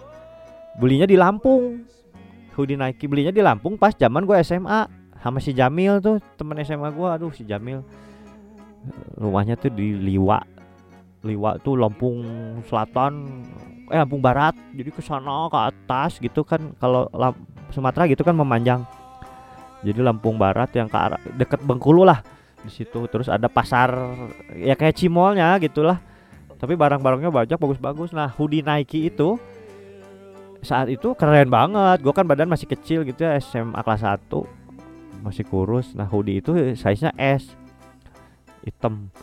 [0.79, 1.84] Belinya di Lampung.
[2.55, 4.88] Hoodie Nike belinya di Lampung pas zaman gue SMA
[5.19, 7.84] sama si Jamil tuh temen SMA gue aduh si Jamil.
[9.19, 10.39] Rumahnya tuh di Liwa
[11.25, 12.21] Liwa tuh Lampung
[12.69, 13.41] Selatan
[13.89, 14.53] eh Lampung Barat.
[14.73, 16.73] Jadi ke sana ke atas gitu kan.
[16.77, 17.09] Kalau
[17.73, 18.85] Sumatera gitu kan memanjang.
[19.81, 22.21] Jadi Lampung Barat yang ke arah deket Bengkulu lah
[22.61, 23.09] di situ.
[23.09, 23.93] Terus ada pasar
[24.53, 25.97] ya kayak Cimolnya gitulah.
[26.55, 28.15] Tapi barang-barangnya banyak bagus-bagus.
[28.15, 29.38] Nah hoodie Nike itu
[30.65, 32.01] saat itu keren banget.
[32.01, 34.29] Gue kan badan masih kecil gitu ya SMA kelas 1
[35.21, 35.93] masih kurus.
[35.97, 37.53] Nah hoodie itu size nya S.
[38.65, 39.13] Hitam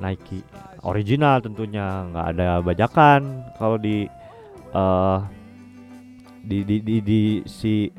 [0.00, 0.44] Nike
[0.84, 3.20] original tentunya nggak ada bajakan.
[3.56, 4.06] Kalau di
[4.72, 5.18] uh,
[6.46, 7.90] di, di, di di si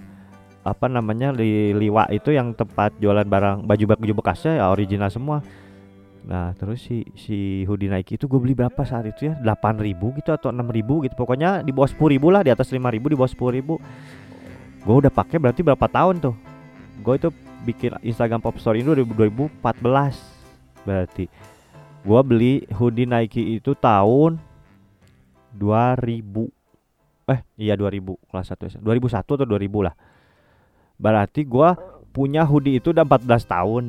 [0.68, 5.40] apa namanya di liwa itu yang tempat jualan barang baju baju bekasnya ya original semua.
[6.28, 9.34] Nah terus si si hoodie Nike itu gue beli berapa saat itu ya?
[9.40, 11.16] 8 ribu gitu atau 6 ribu gitu.
[11.16, 13.80] Pokoknya di bawah 10 ribu lah di atas 5 ribu di bawah 10 ribu.
[14.84, 16.36] Gue udah pakai berarti berapa tahun tuh?
[17.00, 17.32] Gue itu
[17.64, 19.64] bikin Instagram Pop Store ini 2014
[20.88, 21.28] berarti
[22.08, 24.40] gue beli hoodie Nike itu tahun
[25.60, 26.24] 2000
[27.28, 28.48] eh iya 2000 kelas
[28.80, 29.96] 1 2001 atau 2000 lah.
[30.96, 31.70] Berarti gue
[32.16, 33.84] punya hoodie itu udah 14 tahun.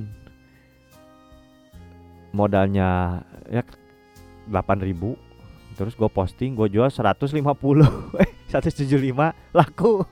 [2.35, 3.63] Modalnya ya
[4.51, 7.39] 8000 terus gue posting gue jual 150
[8.27, 10.03] eh 175 laku.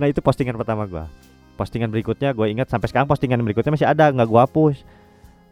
[0.00, 1.04] Nah itu postingan pertama gue
[1.60, 4.76] postingan berikutnya gue ingat sampai sekarang postingan berikutnya masih ada nggak gue hapus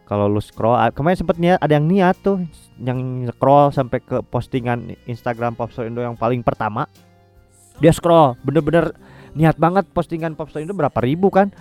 [0.09, 2.41] kalau lu scroll kemarin sempet niat ada yang niat tuh
[2.81, 6.89] yang scroll sampai ke postingan Instagram Popstar Indo yang paling pertama.
[7.77, 8.97] Dia scroll bener-bener
[9.37, 11.53] niat banget postingan Popstar Indo berapa ribu kan?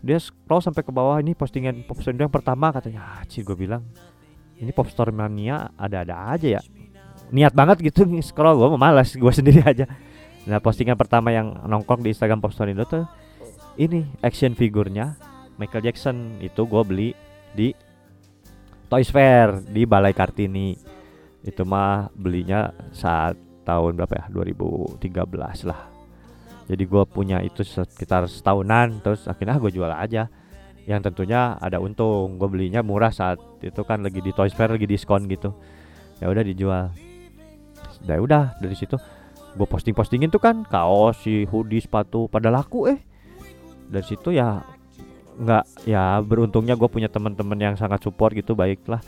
[0.00, 3.20] Dia scroll sampai ke bawah ini postingan Popstar yang pertama katanya.
[3.20, 3.84] Ah, gue bilang
[4.56, 6.62] ini Popstar mania ada-ada aja ya.
[7.28, 9.84] Niat banget gitu scroll gue malas gue sendiri aja.
[10.48, 13.04] Nah postingan pertama yang nongkrong di Instagram Popstar Indo tuh
[13.76, 15.20] ini action figurnya
[15.60, 16.40] Michael Jackson.
[16.40, 17.08] Itu gue beli
[17.54, 17.72] di
[18.90, 20.76] Toys Fair di Balai Kartini.
[21.44, 24.24] Itu mah belinya saat tahun berapa ya?
[24.28, 25.00] 2013
[25.68, 25.94] lah.
[26.64, 30.28] Jadi gue punya itu sekitar setahunan terus akhirnya gue jual aja.
[30.84, 34.88] Yang tentunya ada untung gue belinya murah saat itu kan lagi di Toys Fair lagi
[34.88, 35.52] diskon gitu.
[36.20, 36.92] Ya udah dijual.
[38.04, 39.00] Ya udah dari situ
[39.54, 43.00] gue posting postingin tuh kan kaos si hoodie sepatu pada laku eh.
[43.84, 44.64] Dari situ ya
[45.34, 49.02] nggak ya beruntungnya gue punya teman-teman yang sangat support gitu baiklah.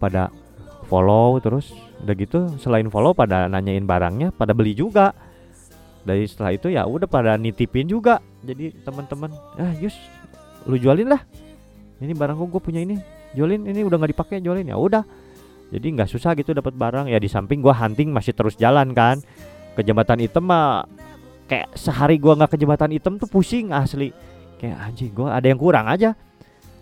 [0.00, 0.32] Pada
[0.88, 1.70] follow terus
[2.02, 5.12] udah gitu selain follow pada nanyain barangnya pada beli juga.
[6.00, 8.24] Dari setelah itu ya udah pada nitipin juga.
[8.40, 9.94] Jadi teman-teman ah Yus
[10.64, 11.20] lu jualin lah.
[12.00, 12.96] Ini barang gue punya ini.
[13.36, 14.64] Jualin ini udah nggak dipakai jualin.
[14.64, 15.04] Ya udah.
[15.70, 17.12] Jadi nggak susah gitu dapat barang.
[17.12, 19.20] Ya di samping gue hunting masih terus jalan kan.
[19.76, 20.88] Ke jembatan item mah
[21.46, 24.14] kayak sehari gue nggak ke jembatan item tuh pusing asli
[24.60, 26.12] kayak anjing gue ada yang kurang aja.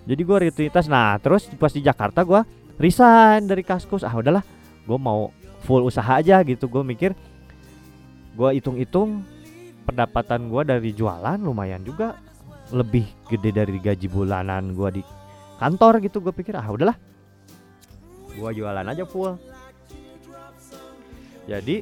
[0.03, 0.91] Jadi gue rutinitas.
[0.91, 2.43] Nah terus pas di Jakarta gue
[2.83, 4.43] resign dari kaskus ah udahlah
[4.83, 5.31] gue mau
[5.63, 6.67] full usaha aja gitu.
[6.67, 7.15] Gue mikir
[8.35, 9.23] gue hitung-hitung
[9.87, 12.19] pendapatan gue dari jualan lumayan juga
[12.75, 15.03] lebih gede dari gaji bulanan gue di
[15.63, 16.19] kantor gitu.
[16.19, 16.99] Gue pikir ah udahlah
[18.35, 19.39] gue jualan aja full.
[21.47, 21.81] Jadi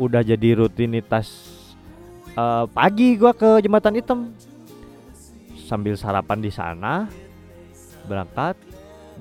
[0.00, 1.28] udah jadi rutinitas
[2.36, 4.32] uh, pagi gue ke jembatan hitam
[5.70, 7.06] sambil sarapan di sana
[8.10, 8.58] berangkat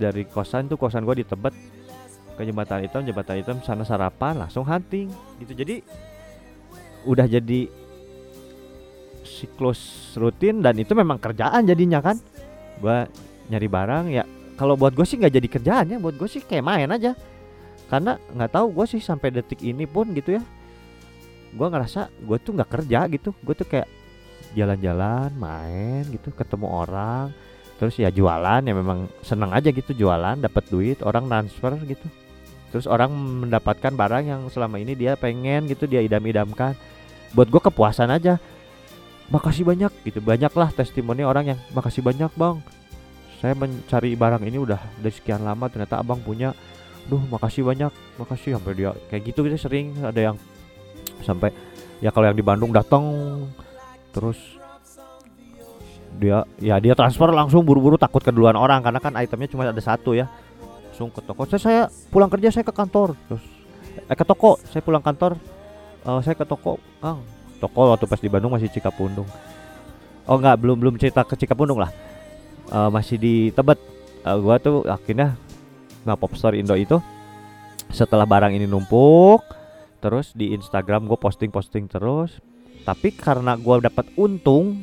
[0.01, 1.53] dari kosan tuh kosan gue di Tebet.
[2.33, 5.11] Ke jembatan hitam jembatan hitam sana sarapan langsung hunting
[5.43, 5.53] gitu.
[5.53, 5.85] Jadi
[7.05, 7.67] udah jadi
[9.21, 12.17] siklus rutin dan itu memang kerjaan jadinya kan.
[12.79, 13.05] Gua
[13.51, 14.23] nyari barang ya
[14.55, 15.97] kalau buat gue sih nggak jadi kerjaan ya.
[15.99, 17.11] Buat gue sih kayak main aja.
[17.91, 20.43] Karena nggak tahu gue sih sampai detik ini pun gitu ya
[21.49, 23.35] gue ngerasa gue tuh nggak kerja gitu.
[23.43, 23.98] Gue tuh kayak
[24.57, 27.33] jalan-jalan main gitu ketemu orang.
[27.79, 32.07] Terus ya jualan ya memang seneng aja gitu jualan dapat duit orang transfer gitu.
[32.69, 36.75] Terus orang mendapatkan barang yang selama ini dia pengen gitu dia idam-idamkan.
[37.33, 38.37] Buat gue kepuasan aja.
[39.29, 42.57] Makasih banyak gitu banyaklah testimoni orang yang makasih banyak bang.
[43.39, 46.51] Saya mencari barang ini udah dari sekian lama ternyata abang punya.
[47.07, 48.57] Duh makasih banyak makasih.
[48.57, 50.37] Sampai dia kayak gitu gitu sering ada yang
[51.23, 51.53] sampai
[52.01, 53.05] ya kalau yang di Bandung datang
[54.19, 54.35] terus
[56.19, 60.11] dia ya dia transfer langsung buru-buru takut keduluan orang karena kan itemnya cuma ada satu
[60.11, 60.27] ya.
[60.91, 63.15] Langsung ke toko saya saya pulang kerja saya ke kantor.
[63.31, 63.43] Terus
[63.95, 65.39] eh ke toko saya pulang kantor.
[66.03, 67.23] Uh, saya ke toko kang.
[67.63, 69.27] Toko waktu pas di Bandung masih Cikapundung.
[70.27, 71.95] Oh enggak belum belum cerita ke Cikapundung lah.
[72.67, 73.79] Uh, masih di Tebet.
[74.27, 75.39] Uh, gua tuh akhirnya
[76.03, 76.99] nah Popstar Indo itu.
[77.95, 79.41] Setelah barang ini numpuk
[79.99, 82.39] terus di Instagram gue posting-posting terus
[82.89, 84.81] tapi karena gua dapat untung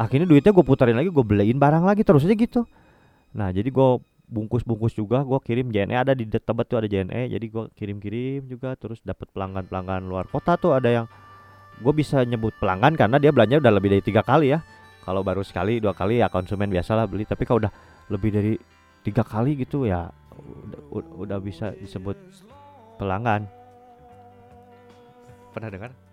[0.00, 2.68] akhirnya duitnya gue putarin lagi gue beliin barang lagi terus aja gitu.
[3.36, 3.88] Nah jadi gue
[4.28, 8.76] bungkus-bungkus juga gue kirim JNE ada di Tebet tuh ada JNE jadi gue kirim-kirim juga
[8.76, 11.06] terus dapat pelanggan-pelanggan luar kota tuh ada yang
[11.80, 14.60] gue bisa nyebut pelanggan karena dia belanja udah lebih dari tiga kali ya.
[15.04, 17.24] Kalau baru sekali dua kali ya konsumen biasalah beli.
[17.24, 17.72] Tapi kalau udah
[18.12, 18.54] lebih dari
[19.06, 20.10] tiga kali gitu ya
[20.92, 22.16] udah, udah bisa disebut
[23.00, 23.48] pelanggan.
[25.56, 26.05] Pernah dengar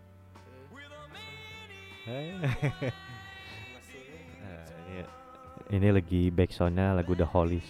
[2.03, 2.43] Ini,
[5.71, 7.63] ini lagi backsoundnya lagu The Hollies.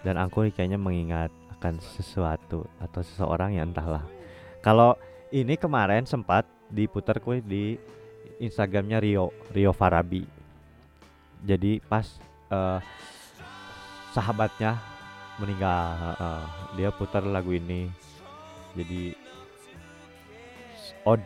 [0.00, 4.08] Dan aku kayaknya mengingat akan sesuatu atau seseorang yang entahlah.
[4.64, 4.96] Kalau
[5.28, 7.76] ini kemarin sempat diputar kue di
[8.40, 10.24] Instagramnya Rio Rio Farabi.
[11.44, 12.08] Jadi pas
[12.48, 12.80] uh,
[14.16, 14.80] sahabatnya
[15.36, 17.92] meninggal uh, dia putar lagu ini.
[18.72, 19.12] Jadi
[21.04, 21.20] odd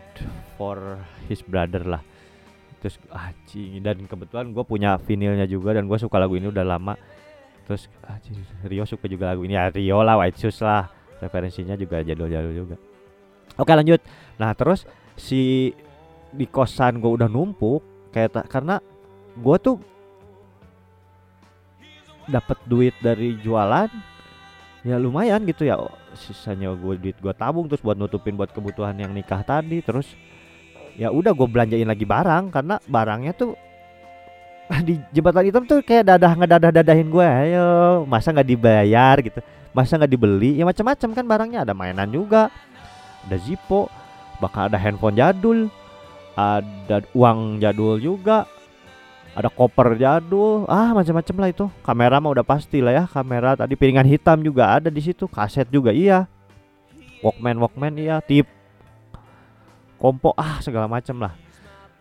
[0.59, 0.99] for
[1.31, 2.03] his brother lah
[2.79, 6.95] terus anjing dan kebetulan gue punya vinilnya juga dan gue suka lagu ini udah lama.
[7.67, 9.59] Terus anjing, Rio suka juga lagu ini.
[9.59, 10.89] Ya Rio lah White Shoes lah.
[11.19, 12.77] Referensinya juga jadul-jadul juga.
[13.59, 13.99] Oke lanjut.
[14.39, 14.87] Nah terus
[15.19, 15.75] si
[16.31, 17.83] di kosan gue udah numpuk
[18.15, 18.79] kayak karena
[19.35, 19.77] gue tuh
[22.29, 23.91] dapat duit dari jualan
[24.87, 25.77] ya lumayan gitu ya.
[26.15, 30.15] Sisanya gue duit gue tabung terus buat nutupin buat kebutuhan yang nikah tadi terus
[30.99, 33.55] ya udah gue belanjain lagi barang karena barangnya tuh
[34.87, 39.17] di jembatan hitam tuh kayak dadah ngedadah dadahin gue ayo masa nggak dibayar?
[39.23, 39.41] gitu.
[39.73, 40.59] Masa nggak dibeli?
[40.59, 42.51] Ya macam-macam kan barangnya ada mainan juga
[43.25, 43.87] ada Zippo
[44.43, 45.71] bakal ada handphone jadul
[46.35, 48.51] ada uang jadul juga
[49.39, 50.67] ada koper jadul.
[50.67, 51.67] Ah macam-macam lah itu.
[51.87, 55.71] Kamera mah udah pasti lah ya kamera tadi piringan hitam juga ada di situ kaset
[55.71, 56.27] juga iya.
[57.23, 58.58] Walkman walkman iya tip
[59.99, 61.35] kompo ah segala macam lah.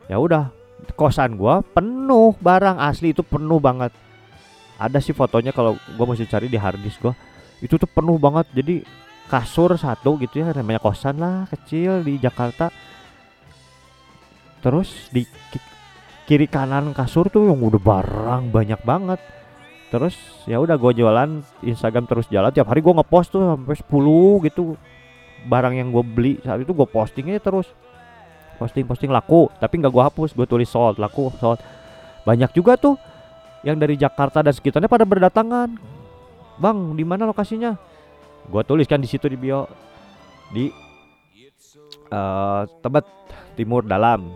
[0.07, 0.53] Ya udah
[0.93, 3.91] kosan gua penuh barang asli itu penuh banget.
[4.77, 7.17] Ada sih fotonya kalau gua masih cari di harddisk gua.
[7.59, 8.85] Itu tuh penuh banget jadi
[9.27, 12.71] kasur satu gitu ya namanya kosan lah kecil di Jakarta.
[14.63, 15.27] Terus di
[16.27, 19.19] kiri kanan kasur tuh yang udah barang banyak banget.
[19.87, 24.47] Terus ya udah gue jualan Instagram terus jalan tiap hari gue ngepost tuh sampai 10
[24.51, 24.75] gitu
[25.47, 26.33] barang yang gue beli.
[26.43, 27.71] Saat itu gue postingnya terus
[28.57, 29.47] posting posting laku.
[29.61, 31.61] Tapi nggak gue hapus gue tulis sold laku sold.
[32.25, 32.99] Banyak juga tuh
[33.63, 35.69] yang dari Jakarta dan sekitarnya pada berdatangan.
[36.57, 37.77] Bang di mana lokasinya?
[38.49, 39.69] Gue tuliskan di situ di bio.
[40.51, 40.73] Di
[42.09, 43.05] uh, Tebet
[43.55, 44.33] Timur Dalam.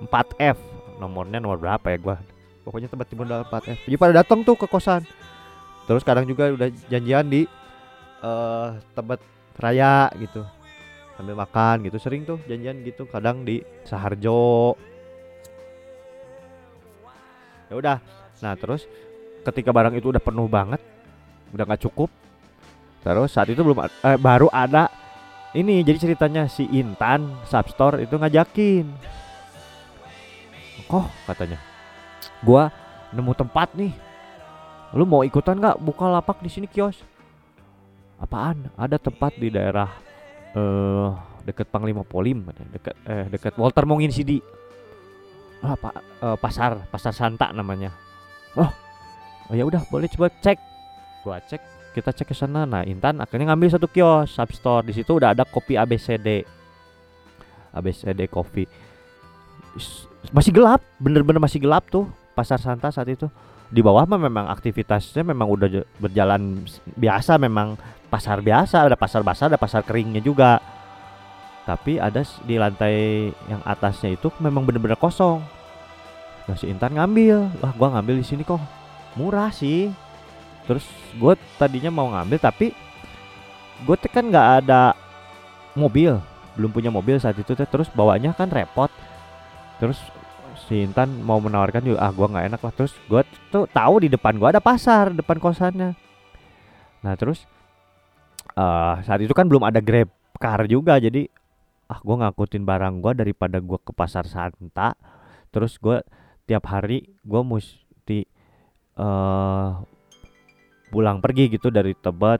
[0.00, 0.56] 4F
[0.96, 2.16] nomornya nomor berapa ya gua?
[2.64, 3.78] Pokoknya tempat timur dalam 4 F.
[3.88, 5.04] Jadi pada datang tuh ke kosan.
[5.88, 7.48] Terus kadang juga udah janjian di
[8.20, 9.20] uh, tempat
[9.60, 10.44] raya gitu
[11.20, 14.72] sambil makan gitu sering tuh janjian gitu kadang di Saharjo.
[17.68, 17.98] Ya udah.
[18.40, 18.88] Nah terus
[19.44, 20.80] ketika barang itu udah penuh banget
[21.52, 22.08] udah nggak cukup
[23.00, 24.92] terus saat itu belum eh, baru ada
[25.56, 28.88] ini jadi ceritanya si Intan Substore itu ngajakin.
[30.88, 31.60] Oh katanya
[32.40, 32.72] gua
[33.12, 33.92] nemu tempat nih.
[34.96, 36.96] Lu mau ikutan nggak buka lapak di sini kios?
[38.16, 38.72] Apaan?
[38.74, 40.09] Ada tempat di daerah
[40.56, 44.38] uh, dekat Panglima Polim dekat eh dekat Walter Mongin Sidi.
[45.60, 47.92] Ah, pak uh, pasar pasar Santa namanya.
[48.56, 48.70] Oh
[49.50, 50.58] oh ya udah boleh coba cek.
[51.20, 51.60] Gua cek
[51.92, 52.64] kita cek ke sana.
[52.64, 56.46] Nah Intan akhirnya ngambil satu kios substore di situ udah ada kopi ABCD
[57.76, 58.64] ABCD kopi.
[60.34, 63.28] Masih gelap bener-bener masih gelap tuh pasar Santa saat itu
[63.70, 66.66] di bawah mah memang aktivitasnya memang udah berjalan
[66.98, 67.78] biasa memang
[68.10, 70.58] pasar biasa ada pasar basah ada pasar keringnya juga.
[71.62, 75.38] Tapi ada di lantai yang atasnya itu memang bener-bener kosong.
[76.50, 77.62] Nah si Intan ngambil.
[77.62, 78.58] Wah gua ngambil di sini kok.
[79.14, 79.94] Murah sih.
[80.66, 80.82] Terus
[81.18, 82.74] gue tadinya mau ngambil tapi
[83.86, 84.98] gue kan nggak ada
[85.78, 86.18] mobil.
[86.58, 88.90] Belum punya mobil saat itu terus bawanya kan repot.
[89.78, 89.98] Terus
[90.70, 92.72] si Intan mau menawarkan juga ah gue nggak enak lah.
[92.78, 95.98] Terus gue tuh tahu di depan gue ada pasar depan kosannya.
[97.02, 97.42] Nah terus
[98.54, 100.06] uh, saat itu kan belum ada grab
[100.38, 101.26] car juga jadi
[101.90, 104.94] ah gue ngangkutin barang gue daripada gue ke pasar Santa.
[105.50, 105.98] Terus gue
[106.46, 108.22] tiap hari gue mesti
[108.94, 109.82] uh,
[110.94, 112.38] pulang pergi gitu dari Tebet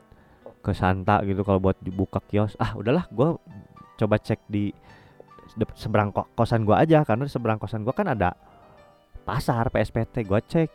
[0.62, 2.54] ke Santa gitu kalau buat dibuka kios.
[2.62, 3.28] Ah udahlah gue
[3.98, 4.70] coba cek di
[5.74, 8.34] seberang kosan gua aja karena di seberang kosan gua kan ada
[9.26, 10.68] pasar PSPT gua cek.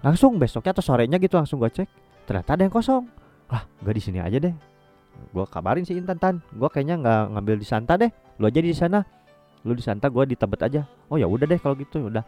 [0.00, 1.88] Langsung besoknya atau sorenya gitu langsung gua cek
[2.24, 3.04] ternyata ada yang kosong.
[3.50, 4.54] Lah gua di sini aja deh.
[5.34, 6.34] Gua kabarin si Intan Tan.
[6.54, 8.10] Gua kayaknya nggak ngambil di Santa deh.
[8.40, 9.04] Lu aja di sana.
[9.66, 10.82] Lu di Santa gua di Tebet aja.
[11.12, 12.24] Oh ya udah deh kalau gitu udah.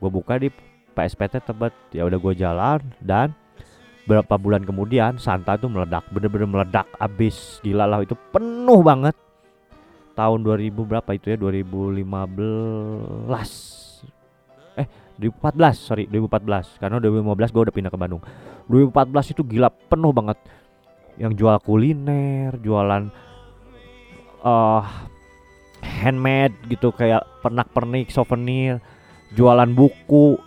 [0.00, 0.48] Gua buka di
[0.94, 1.74] PSPT Tebet.
[1.92, 3.34] Ya udah gua jalan dan
[4.04, 7.60] berapa bulan kemudian Santa tuh meledak bener-bener meledak abis.
[7.64, 9.16] Gila lah itu penuh banget
[10.14, 11.36] tahun 2000 berapa itu ya?
[11.36, 12.06] 2015
[14.74, 14.86] eh
[15.18, 18.22] 2014 sorry 2014 karena 2015 gue udah pindah ke Bandung.
[18.70, 20.38] 2014 itu gila penuh banget.
[21.14, 23.06] Yang jual kuliner jualan
[24.42, 24.82] uh,
[25.84, 28.82] handmade gitu kayak pernak-pernik souvenir
[29.34, 30.38] jualan buku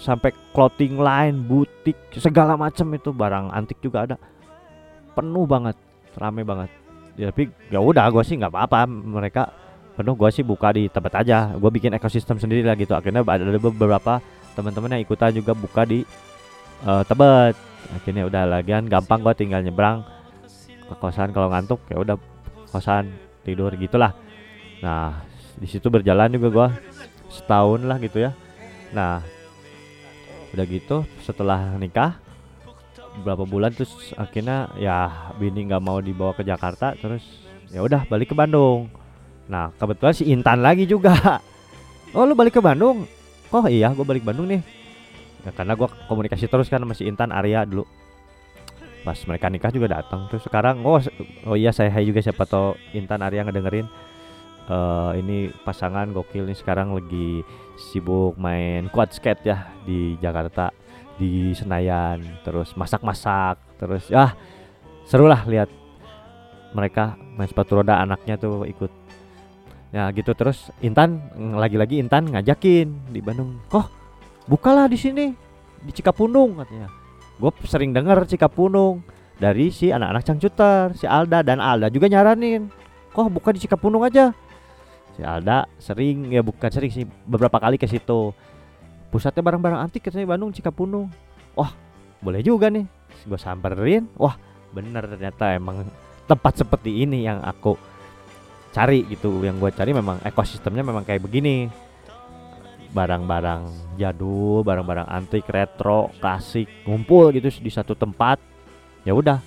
[0.00, 4.16] sampai clothing line, butik, segala macam itu barang antik juga ada.
[5.12, 5.76] Penuh banget,
[6.16, 6.72] rame banget.
[7.20, 8.88] Ya, tapi ya udah gue sih nggak apa-apa.
[8.88, 9.42] Mereka
[9.92, 11.52] penuh gue sih buka di tempat aja.
[11.52, 12.96] Gue bikin ekosistem sendiri lah gitu.
[12.96, 14.24] Akhirnya ada beberapa
[14.56, 16.00] teman-teman yang ikutan juga buka di
[16.88, 17.52] uh, tebet.
[17.92, 20.00] Akhirnya udah lagian gampang gue tinggal nyebrang
[20.88, 21.28] ke kosan.
[21.36, 22.16] Kalau ngantuk ya udah
[22.72, 23.12] kosan
[23.44, 24.16] tidur gitulah.
[24.80, 25.20] Nah
[25.60, 26.68] di situ berjalan juga gue
[27.28, 28.32] setahun lah gitu ya.
[28.96, 29.20] Nah
[30.56, 32.16] udah gitu setelah nikah
[33.18, 37.22] beberapa bulan terus akhirnya ya bini nggak mau dibawa ke Jakarta terus
[37.70, 38.90] ya udah balik ke Bandung.
[39.50, 41.14] Nah kebetulan si Intan lagi juga.
[42.10, 43.06] Oh lu balik ke Bandung?
[43.54, 44.58] Oh iya gue balik Bandung nih?
[45.46, 47.86] Ya, karena gue komunikasi terus kan sama si Intan Arya dulu.
[49.06, 50.26] Pas mereka nikah juga datang.
[50.26, 50.98] Terus sekarang oh
[51.46, 53.86] oh iya saya hai juga siapa tau Intan Arya ngedengerin.
[54.66, 57.46] Uh, ini pasangan gokil nih sekarang lagi
[57.78, 60.74] sibuk main quad skate ya di Jakarta
[61.20, 64.32] di Senayan terus masak-masak terus ya
[65.04, 65.68] seru lah lihat
[66.72, 68.88] mereka main sepatu roda anaknya tuh ikut.
[69.90, 73.90] Ya gitu terus Intan lagi-lagi Intan ngajakin di Bandung kok
[74.46, 75.34] bukalah di sini
[75.82, 76.86] di Cikapundung katanya.
[77.42, 79.02] Gue sering denger Cikapundung
[79.34, 82.70] dari si anak-anak cangcuter si Alda dan Alda juga nyaranin
[83.10, 84.30] kok buka di Cikapundung aja.
[85.18, 88.30] Si Alda sering ya bukan sering sih beberapa kali ke situ
[89.10, 91.10] pusatnya barang-barang antik katanya Bandung Cikapundung
[91.58, 91.74] wah
[92.20, 92.84] boleh juga nih.
[93.26, 94.06] Gue samperin.
[94.20, 94.36] Wah
[94.70, 95.88] bener ternyata emang
[96.28, 97.74] tempat seperti ini yang aku
[98.70, 99.42] cari gitu.
[99.42, 101.68] Yang gue cari memang ekosistemnya memang kayak begini.
[102.90, 108.36] Barang-barang jadul barang-barang antik retro klasik ngumpul gitu di satu tempat.
[109.08, 109.40] Ya udah.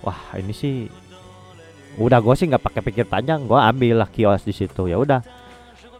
[0.00, 0.88] Wah ini sih
[1.96, 3.44] udah gue sih nggak pakai pikir panjang.
[3.44, 4.88] Gue ambil lah kios di situ.
[4.88, 5.20] Ya udah.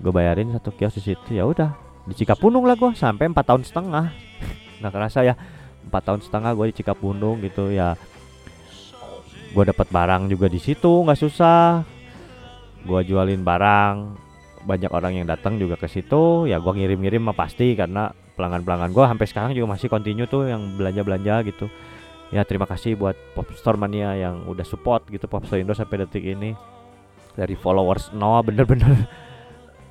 [0.00, 1.36] Gue bayarin satu kios di situ.
[1.36, 4.06] Ya udah di Cikapundung lah gue sampai empat tahun setengah.
[4.76, 5.32] Nah kerasa ya
[5.88, 7.96] empat tahun setengah gue di Cikapundung gitu ya.
[9.56, 11.80] Gue dapat barang juga di situ nggak susah.
[12.84, 13.94] Gue jualin barang
[14.66, 16.44] banyak orang yang datang juga ke situ.
[16.44, 20.76] Ya gue ngirim-ngirim mah pasti karena pelanggan-pelanggan gue sampai sekarang juga masih continue tuh yang
[20.76, 21.66] belanja-belanja gitu.
[22.34, 26.52] Ya terima kasih buat Popstore Mania yang udah support gitu Popstore Indo sampai detik ini.
[27.32, 28.92] Dari followers no bener-bener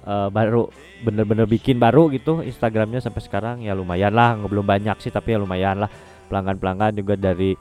[0.06, 0.70] uh, baru
[1.04, 3.58] bener-bener bikin baru gitu Instagramnya sampai sekarang.
[3.66, 5.90] Ya lumayan lah belum banyak sih tapi ya lumayan lah.
[6.32, 7.54] Pelanggan-pelanggan juga dari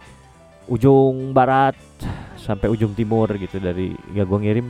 [0.68, 1.76] ujung barat
[2.38, 3.60] sampai ujung timur gitu.
[3.60, 4.68] Dari ya gue ngirim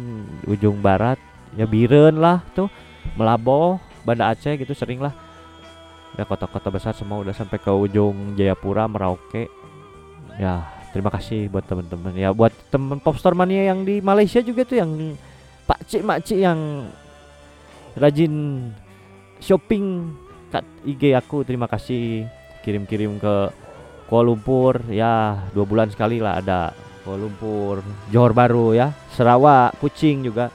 [0.49, 1.19] ujung barat
[1.55, 2.67] ya Biren lah tuh
[3.15, 5.15] Melabo Banda Aceh gitu sering lah.
[6.15, 9.51] Ya kota-kota besar semua udah sampai ke ujung Jayapura Merauke.
[10.39, 14.79] Ya terima kasih buat teman-teman ya buat teman popstar mania yang di Malaysia juga tuh
[14.79, 15.19] yang
[15.67, 16.87] pak cik mak cik yang
[17.95, 18.69] rajin
[19.39, 20.15] shopping
[20.51, 21.43] kat IG aku.
[21.47, 22.27] Terima kasih.
[22.63, 23.51] Kirim-kirim ke
[24.09, 24.83] Kuala Lumpur.
[24.91, 27.83] Ya dua bulan sekali lah ada Kuala Lumpur.
[28.11, 28.95] Johor Baru ya.
[29.15, 30.51] Sarawak Kucing juga.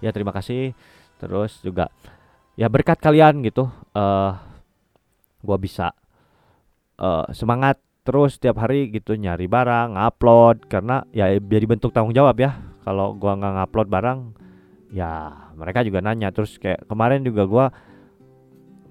[0.00, 0.72] Ya terima kasih.
[1.20, 1.92] Terus juga
[2.56, 4.32] ya berkat kalian gitu uh,
[5.44, 5.92] gua bisa
[6.96, 10.64] uh, semangat terus setiap hari gitu nyari barang upload.
[10.72, 14.18] Karena ya jadi bentuk tanggung jawab ya kalau gua nggak ngupload barang
[14.90, 15.10] ya
[15.54, 16.32] mereka juga nanya.
[16.32, 17.66] Terus kayak kemarin juga gua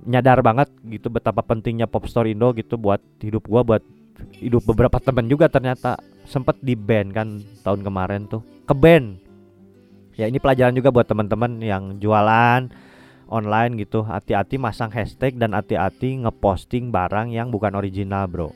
[0.08, 3.84] nyadar banget gitu betapa pentingnya pop store Indo gitu buat hidup gua buat
[4.40, 5.98] hidup beberapa temen juga ternyata.
[6.30, 7.28] Sempet di band kan
[7.66, 8.46] tahun kemarin tuh.
[8.70, 9.18] Ke band
[10.14, 12.70] ya ini pelajaran juga buat teman-teman yang jualan
[13.26, 14.06] online gitu.
[14.06, 18.54] Hati-hati masang hashtag dan hati-hati ngeposting barang yang bukan original bro.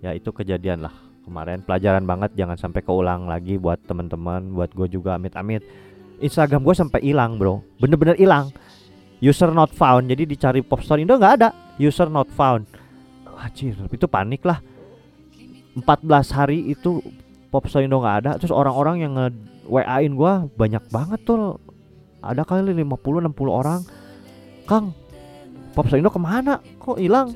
[0.00, 4.88] Ya itu kejadian lah kemarin pelajaran banget jangan sampai keulang lagi buat teman-teman buat gue
[4.90, 5.62] juga amit-amit.
[6.20, 7.64] Instagram gue sampai hilang bro.
[7.80, 8.52] Bener-bener hilang.
[9.20, 10.08] User not found.
[10.08, 11.48] Jadi dicari popstore Indo nggak ada.
[11.80, 12.68] User not found.
[13.24, 14.60] Wajir itu panik lah.
[15.76, 15.84] 14
[16.36, 17.00] hari itu
[17.48, 18.30] popstore Indo nggak ada.
[18.40, 19.28] Terus orang-orang yang nge
[19.68, 21.56] WA in gue banyak banget tuh.
[22.20, 22.84] Ada kali 50
[23.32, 23.80] 60 orang.
[24.68, 24.92] Kang
[25.72, 26.60] popstore Indo ke mana?
[26.80, 27.32] Kok hilang?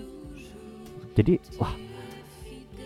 [1.14, 1.83] Jadi wah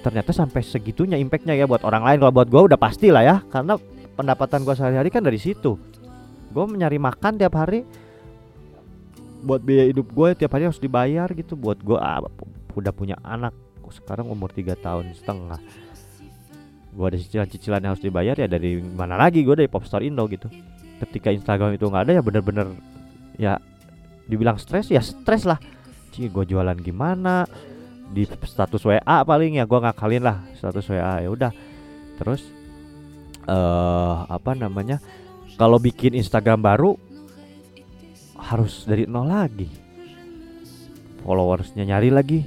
[0.01, 2.19] ternyata sampai segitunya impactnya ya buat orang lain.
[2.23, 3.77] Kalau buat gue udah pasti lah ya karena
[4.15, 5.79] pendapatan gue sehari-hari kan dari situ.
[6.51, 7.85] Gue mencari makan tiap hari.
[9.39, 11.55] Buat biaya hidup gue tiap hari harus dibayar gitu.
[11.55, 12.23] Buat gue ah,
[12.75, 13.55] udah punya anak
[13.89, 15.61] sekarang umur tiga tahun setengah.
[16.93, 20.51] Gue ada cicilan-cicilan yang harus dibayar ya dari mana lagi gue dari Popstar Indo gitu.
[20.99, 22.67] Ketika Instagram itu nggak ada ya bener-bener
[23.39, 23.55] ya
[24.29, 25.57] dibilang stres ya stres lah.
[26.13, 27.49] Cih gue jualan gimana
[28.09, 31.53] di status WA paling ya gue ngakalin lah status WA ya udah.
[32.19, 32.43] Terus
[33.49, 35.01] eh uh, apa namanya
[35.57, 36.97] kalau bikin Instagram baru
[38.39, 39.69] harus dari nol lagi.
[41.25, 42.41] Followersnya nyari lagi.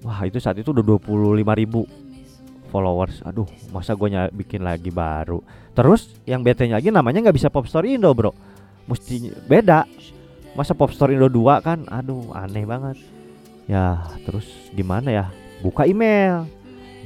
[0.00, 1.84] Wah itu saat itu udah 25 ribu
[2.70, 3.20] followers.
[3.26, 5.42] Aduh masa gue bikin lagi baru?
[5.74, 8.32] Terus yang bete lagi namanya nggak bisa Popstore Indo bro.
[8.86, 9.84] Mesti beda.
[10.54, 11.86] Masa Popstore Indo 2 kan?
[11.90, 13.19] Aduh aneh banget
[13.70, 15.24] ya terus gimana ya
[15.62, 16.42] buka email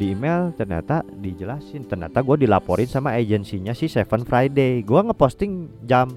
[0.01, 6.17] di email ternyata dijelasin ternyata gue dilaporin sama agensinya si Seven Friday gue ngeposting jam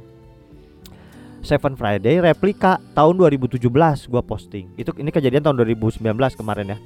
[1.48, 3.72] Seven Friday replika tahun 2017
[4.12, 4.68] gua posting.
[4.76, 6.04] Itu ini kejadian tahun 2019
[6.36, 6.78] kemarin ya.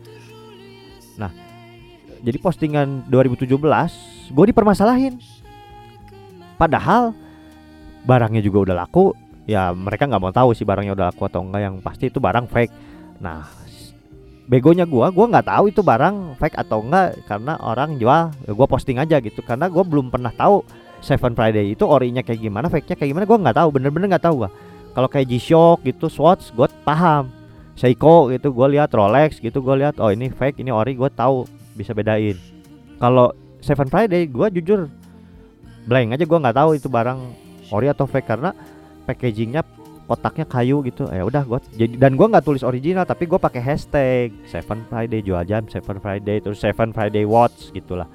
[1.18, 1.32] Nah,
[2.22, 3.49] jadi postingan 2017
[4.30, 5.18] gue dipermasalahin.
[6.62, 7.18] Padahal
[8.05, 9.18] barangnya juga udah laku,
[9.49, 12.45] ya mereka nggak mau tahu sih barangnya udah laku atau enggak yang pasti itu barang
[12.45, 12.90] fake.
[13.22, 13.45] Nah,
[14.49, 18.67] begonya gua gua nggak tahu itu barang fake atau enggak karena orang jual ya gua
[18.67, 20.65] posting aja gitu karena gua belum pernah tahu
[21.01, 24.45] Seven Friday itu orinya kayak gimana, fake-nya kayak gimana, gue nggak tahu, bener-bener nggak tahu
[24.45, 24.49] gua.
[24.93, 27.34] Kalau kayak G-Shock gitu, Swatch, gue paham.
[27.74, 31.49] Seiko gitu, gue lihat Rolex gitu, gue lihat oh ini fake, ini ori, gue tahu
[31.74, 32.38] bisa bedain.
[33.01, 33.34] Kalau
[33.65, 34.86] Seven Friday, gue jujur
[35.89, 37.19] blank aja, gue nggak tahu itu barang
[37.74, 38.53] ori atau fake karena
[39.09, 39.65] packagingnya
[40.12, 41.07] kotaknya kayu gitu.
[41.07, 45.24] Ya udah gue jadi dan gue nggak tulis original tapi gue pakai hashtag Seven Friday
[45.24, 48.12] jual jam Seven Friday terus Seven Friday Watch gitulah.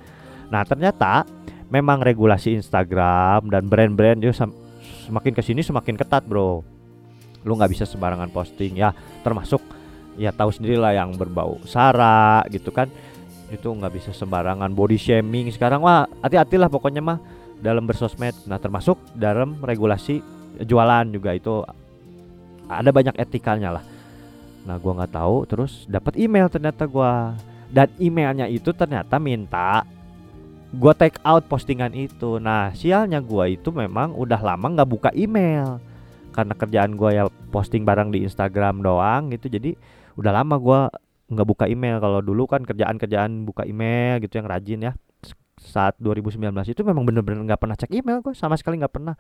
[0.53, 1.25] Nah ternyata
[1.73, 4.45] memang regulasi Instagram dan brand-brand juga
[5.09, 6.61] semakin ke sini semakin ketat bro.
[7.49, 8.93] Lu nggak bisa sembarangan posting ya.
[9.25, 9.65] Termasuk
[10.21, 12.93] ya tahu sendiri lah yang berbau sara gitu kan.
[13.49, 15.81] Itu nggak bisa sembarangan body shaming sekarang.
[15.81, 17.19] Wah hati-hatilah pokoknya mah
[17.65, 18.37] dalam bersosmed.
[18.45, 20.21] Nah termasuk dalam regulasi
[20.57, 21.61] jualan juga itu
[22.69, 23.85] ada banyak etikanya lah
[24.67, 27.39] nah gua nggak tahu terus dapat email ternyata gua
[27.71, 29.87] dan emailnya itu ternyata minta
[30.77, 32.43] gua take out postingan itu.
[32.43, 35.79] Nah, sialnya gua itu memang udah lama nggak buka email
[36.35, 39.49] karena kerjaan gua ya posting barang di Instagram doang gitu.
[39.49, 39.79] Jadi
[40.21, 40.81] udah lama gua
[41.31, 42.03] nggak buka email.
[42.03, 44.93] Kalau dulu kan kerjaan-kerjaan buka email gitu yang rajin ya.
[45.57, 49.17] Saat 2019 itu memang bener-bener nggak pernah cek email gua sama sekali nggak pernah.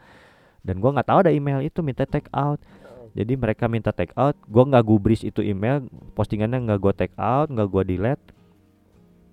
[0.66, 2.60] Dan gua nggak tahu ada email itu minta take out.
[3.16, 7.48] Jadi mereka minta take out, gua nggak gubris itu email, postingannya nggak gua take out,
[7.48, 8.24] nggak gua delete.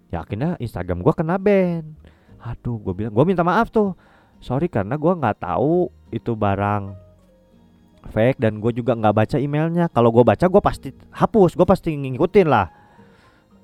[0.08, 1.84] Ya akhirnya Instagram gua kena ban.
[2.44, 3.96] Aduh gue bilang gue minta maaf tuh.
[4.44, 6.92] Sorry karena gue nggak tahu itu barang
[8.12, 9.88] fake dan gue juga nggak baca emailnya.
[9.88, 12.68] Kalau gue baca gue pasti hapus gue pasti ngikutin lah.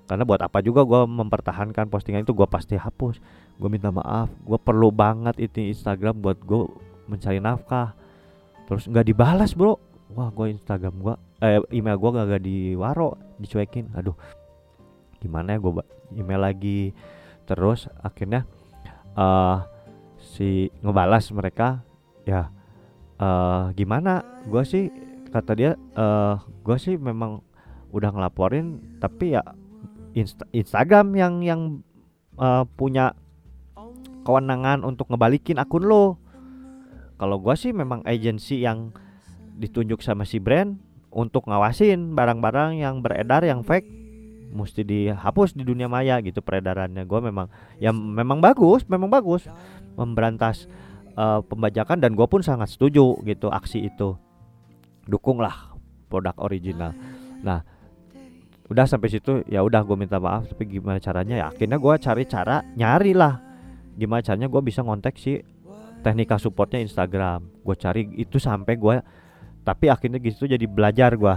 [0.07, 3.20] Karena buat apa juga gue mempertahankan postingan itu gue pasti hapus.
[3.59, 6.63] Gue minta maaf gue perlu banget itu Instagram buat gue
[7.11, 7.91] mencari nafkah.
[8.72, 9.76] Terus nggak dibalas bro
[10.14, 13.93] wah gue Instagram gue eh, email gue gak, gak diwaro dicuekin.
[13.95, 14.18] Aduh
[15.20, 15.84] gimana ya gue
[16.16, 16.95] email lagi
[17.43, 18.47] terus akhirnya
[19.18, 19.66] uh,
[20.18, 21.82] si ngebalas mereka.
[22.28, 22.51] Ya
[23.22, 24.22] uh, gimana?
[24.45, 24.89] Gue sih
[25.30, 27.41] kata dia uh, gue sih memang
[27.89, 29.41] udah ngelaporin tapi ya
[30.14, 31.62] Insta Instagram yang yang
[32.38, 33.14] uh, punya
[34.26, 36.18] kewenangan untuk ngebalikin akun lo.
[37.20, 38.95] Kalau gua sih memang agensi yang
[39.60, 40.80] ditunjuk sama si brand
[41.12, 43.86] untuk ngawasin barang-barang yang beredar yang fake
[44.49, 47.05] mesti dihapus di dunia maya gitu peredarannya.
[47.05, 49.45] Gua memang ya memang bagus memang bagus
[49.93, 50.66] memberantas
[51.20, 54.16] uh, pembajakan dan gue pun sangat setuju gitu aksi itu.
[55.05, 55.76] Dukunglah
[56.07, 56.95] produk original.
[57.43, 57.62] Nah
[58.70, 61.36] udah sampai situ ya udah gue minta maaf tapi gimana caranya?
[61.36, 63.41] Ya akhirnya gue cari cara nyari lah
[63.99, 65.41] gimana caranya gue bisa ngontek si
[66.01, 67.43] teknika supportnya Instagram?
[67.66, 68.95] Gue cari itu sampai gue
[69.70, 71.36] tapi akhirnya gitu jadi belajar gue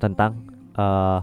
[0.00, 0.48] tentang
[0.80, 1.20] uh,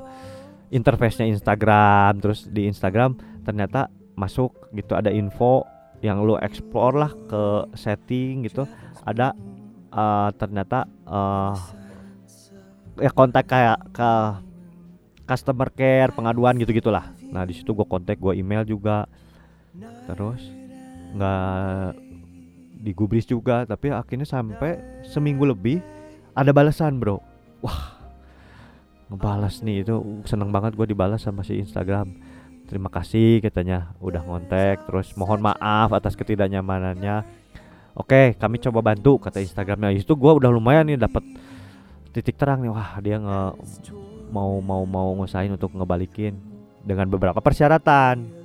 [0.70, 2.22] interface-nya Instagram.
[2.22, 5.66] Terus di Instagram ternyata masuk gitu ada info
[6.06, 8.70] yang lu explore lah ke setting gitu.
[9.02, 9.34] Ada
[9.90, 11.58] uh, ternyata uh,
[13.02, 14.12] ya kontak kayak ke
[15.26, 19.10] customer care pengaduan gitu gitulah nah di situ gue kontak gue email juga.
[20.06, 20.42] Terus
[21.18, 22.09] nggak
[22.80, 25.84] digubris juga tapi akhirnya sampai seminggu lebih
[26.32, 27.20] ada balasan bro.
[27.60, 28.00] Wah
[29.12, 30.00] ngebalas nih itu.
[30.24, 32.16] Seneng banget gue dibalas sama si Instagram.
[32.72, 33.92] Terima kasih katanya.
[34.00, 37.28] Udah ngontek terus mohon maaf atas ketidaknyamanannya.
[38.00, 39.92] Oke kami coba bantu kata Instagramnya.
[39.92, 41.22] Itu gue udah lumayan nih dapat
[42.16, 42.72] titik terang nih.
[42.72, 43.40] Wah dia nge
[44.32, 46.38] mau mau mau ngusahain untuk ngebalikin
[46.86, 48.40] dengan beberapa persyaratan.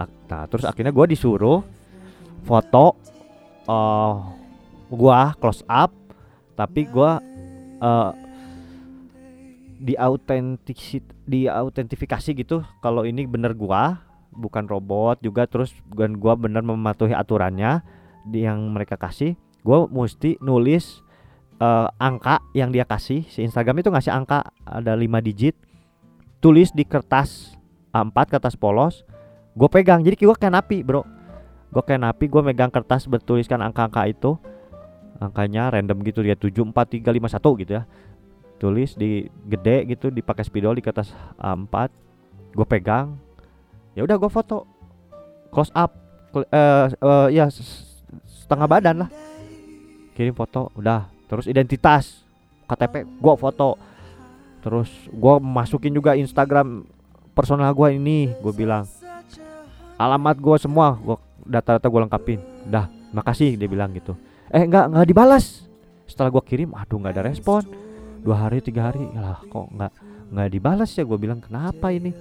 [0.00, 1.60] Nah, terus akhirnya gue disuruh
[2.46, 2.96] foto
[3.68, 4.24] uh,
[4.92, 5.92] gua close up
[6.54, 7.20] tapi gua
[7.80, 8.12] uh,
[9.80, 10.76] di autentik
[11.24, 17.16] di autentifikasi gitu kalau ini bener gua bukan robot juga terus dan gua bener mematuhi
[17.16, 17.80] aturannya
[18.28, 19.34] di yang mereka kasih
[19.64, 21.00] gua mesti nulis
[21.60, 23.22] uh, angka yang dia kasih.
[23.28, 25.54] Si Instagram itu ngasih angka ada 5 digit
[26.40, 27.54] tulis di kertas
[27.92, 29.04] A4 kertas polos
[29.54, 30.00] gue pegang.
[30.00, 31.04] Jadi gue kayak napi bro
[31.70, 34.34] gue kayak napi gue megang kertas bertuliskan angka-angka itu.
[35.20, 37.82] Angkanya random gitu ya 74351 gitu ya.
[38.60, 41.74] Tulis di gede gitu dipakai spidol di kertas A4
[42.52, 43.14] gue pegang.
[43.94, 44.66] Ya udah gue foto.
[45.50, 45.94] Close up
[46.34, 47.46] uh, uh, ya
[48.26, 49.10] setengah badan lah.
[50.18, 51.06] Kirim foto udah.
[51.30, 52.26] Terus identitas
[52.66, 53.78] KTP gue foto.
[54.60, 56.84] Terus gue masukin juga Instagram
[57.32, 58.84] personal gue ini gue bilang.
[60.00, 61.16] Alamat gue semua gue
[61.46, 62.40] data-data gue lengkapin.
[62.68, 64.14] Dah makasih dia bilang gitu.
[64.50, 65.66] Eh nggak nggak dibalas.
[66.06, 67.62] Setelah gue kirim aduh nggak ada respon.
[68.20, 69.92] Dua hari tiga hari lah kok nggak
[70.30, 71.02] nggak dibalas ya?
[71.06, 72.12] Gue bilang kenapa ini?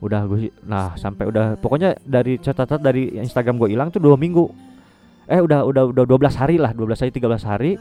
[0.00, 4.48] Udah gue nah sampai udah pokoknya dari catatan dari Instagram gue hilang tuh dua minggu.
[5.30, 7.72] Eh udah udah udah 12 hari lah 12 hari 13 hari.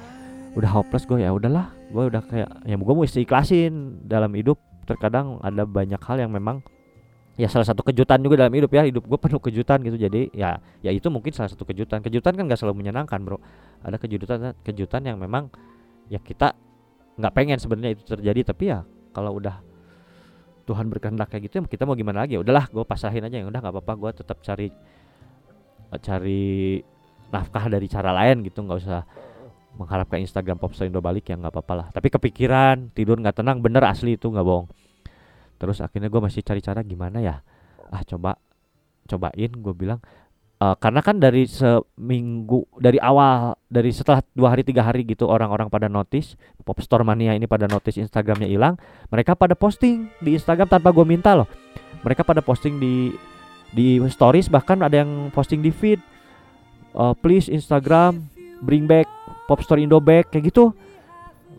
[0.54, 1.72] Udah hopeless gue ya udahlah.
[1.90, 4.60] Gue udah kayak ya gue mesti ikhlasin dalam hidup.
[4.86, 6.66] Terkadang ada banyak hal yang memang
[7.40, 8.84] ya salah satu kejutan juga dalam hidup ya.
[8.84, 9.96] Hidup gue penuh kejutan gitu.
[9.96, 12.04] Jadi ya ya itu mungkin salah satu kejutan.
[12.04, 13.40] Kejutan kan gak selalu menyenangkan bro.
[13.80, 15.48] Ada kejutan kejutan yang memang
[16.12, 16.52] ya kita
[17.16, 18.52] nggak pengen sebenarnya itu terjadi.
[18.52, 18.84] Tapi ya
[19.16, 19.64] kalau udah
[20.68, 22.36] Tuhan berkehendak kayak gitu ya kita mau gimana lagi?
[22.36, 23.40] Ya udahlah gue pasahin aja.
[23.40, 23.94] Ya udah nggak apa-apa.
[23.96, 24.68] Gue tetap cari
[26.04, 26.84] cari
[27.32, 28.68] nafkah dari cara lain gitu.
[28.68, 29.08] Nggak usah
[29.80, 31.32] mengharapkan Instagram Popstar Indo balik.
[31.32, 31.88] Ya nggak apa-apa lah.
[31.96, 34.68] Tapi kepikiran tidur nggak tenang bener asli itu nggak bohong
[35.60, 37.44] terus akhirnya gue masih cari cara gimana ya?
[37.92, 38.40] Ah coba
[39.06, 40.00] cobain gue bilang.
[40.60, 45.72] Uh, karena kan dari seminggu dari awal dari setelah dua hari tiga hari gitu orang-orang
[45.72, 46.36] pada notice
[46.68, 48.76] Popstore Mania ini pada notice Instagramnya hilang
[49.08, 51.48] mereka pada posting di Instagram tanpa gue minta loh.
[52.04, 53.16] Mereka pada posting di
[53.72, 56.00] di stories bahkan ada yang posting di feed.
[56.92, 58.28] Uh, please Instagram
[58.60, 59.08] bring back
[59.48, 60.76] Popstore Indo back kayak gitu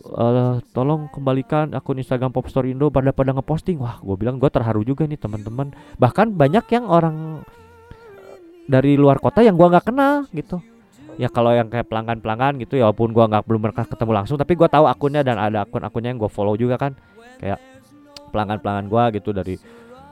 [0.04, 3.80] uh, tolong kembalikan akun Instagram Popstore Indo pada pada ngeposting.
[3.80, 5.72] Wah gue bilang gue terharu juga nih teman-teman.
[6.00, 7.44] Bahkan banyak yang orang
[8.70, 10.62] dari luar kota yang gue nggak kenal gitu.
[11.20, 14.36] Ya kalau yang kayak pelanggan pelanggan gitu ya walaupun gue nggak belum pernah ketemu langsung
[14.40, 16.96] tapi gue tahu akunnya dan ada akun akunnya yang gue follow juga kan.
[17.36, 17.60] Kayak
[18.32, 19.54] pelanggan pelanggan gue gitu dari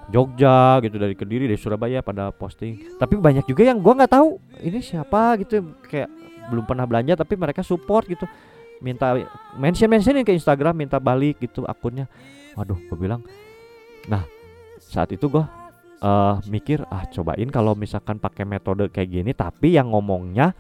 [0.09, 2.97] Jogja gitu dari Kediri dari Surabaya pada posting.
[2.97, 6.09] Tapi banyak juga yang gue nggak tahu ini siapa gitu kayak
[6.49, 8.24] belum pernah belanja tapi mereka support gitu
[8.81, 9.14] minta
[9.57, 12.07] mention mentionin ke Instagram minta balik gitu akunnya.
[12.55, 13.22] Waduh gue bilang.
[14.07, 14.24] Nah
[14.79, 15.45] saat itu gue
[16.03, 20.55] uh, mikir ah cobain kalau misalkan pakai metode kayak gini tapi yang ngomongnya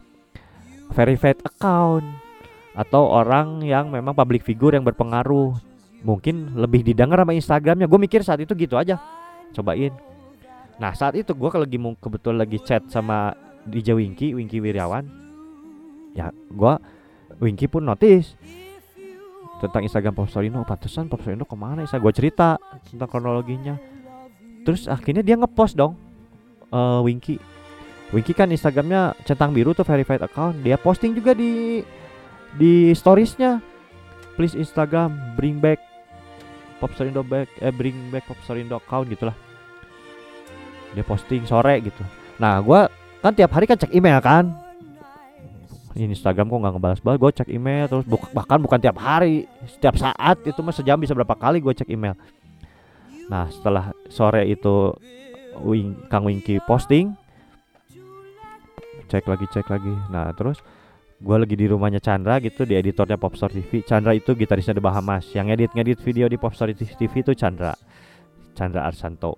[0.92, 2.04] verified account
[2.78, 5.56] atau orang yang memang public figure yang berpengaruh.
[5.98, 7.90] Mungkin lebih didengar sama Instagramnya.
[7.90, 9.02] Gue mikir saat itu gitu aja.
[9.50, 9.90] Cobain.
[10.78, 13.34] Nah saat itu gue kalau lagi kebetulan lagi chat sama
[13.68, 15.04] DJ Winky Winky Wiryawan
[16.16, 16.80] ya gua
[17.38, 18.34] Winky pun notice
[19.58, 23.74] tentang Instagram Popstorino pantesan Popstorino ke mana Saya gue cerita tentang kronologinya.
[24.62, 25.98] Terus akhirnya dia ngepost dong
[26.70, 27.38] uh, Winky.
[28.14, 30.64] Winky kan Instagramnya centang biru tuh verified account.
[30.64, 31.82] Dia posting juga di
[32.56, 33.60] di storiesnya.
[34.38, 35.82] Please Instagram bring back
[36.78, 39.34] Popstorindo back eh bring back Popstorindo account gitulah
[40.94, 42.00] dia posting sore gitu.
[42.38, 42.86] Nah gua
[43.20, 44.54] kan tiap hari kan cek email kan
[46.06, 49.98] Instagram kok nggak ngebalas balas gue cek email terus bu bahkan bukan tiap hari setiap
[49.98, 52.14] saat itu mah sejam bisa berapa kali gue cek email.
[53.26, 54.94] Nah setelah sore itu
[55.58, 57.18] Wing, Kang Wingki posting
[59.10, 59.90] cek lagi cek lagi.
[60.14, 60.62] Nah terus
[61.18, 65.26] gue lagi di rumahnya Chandra gitu di editornya Popstar TV Chandra itu gitarisnya The Bahamas
[65.34, 67.74] yang edit ngedit video di Popstar TV itu Chandra
[68.54, 69.34] Chandra Arsanto.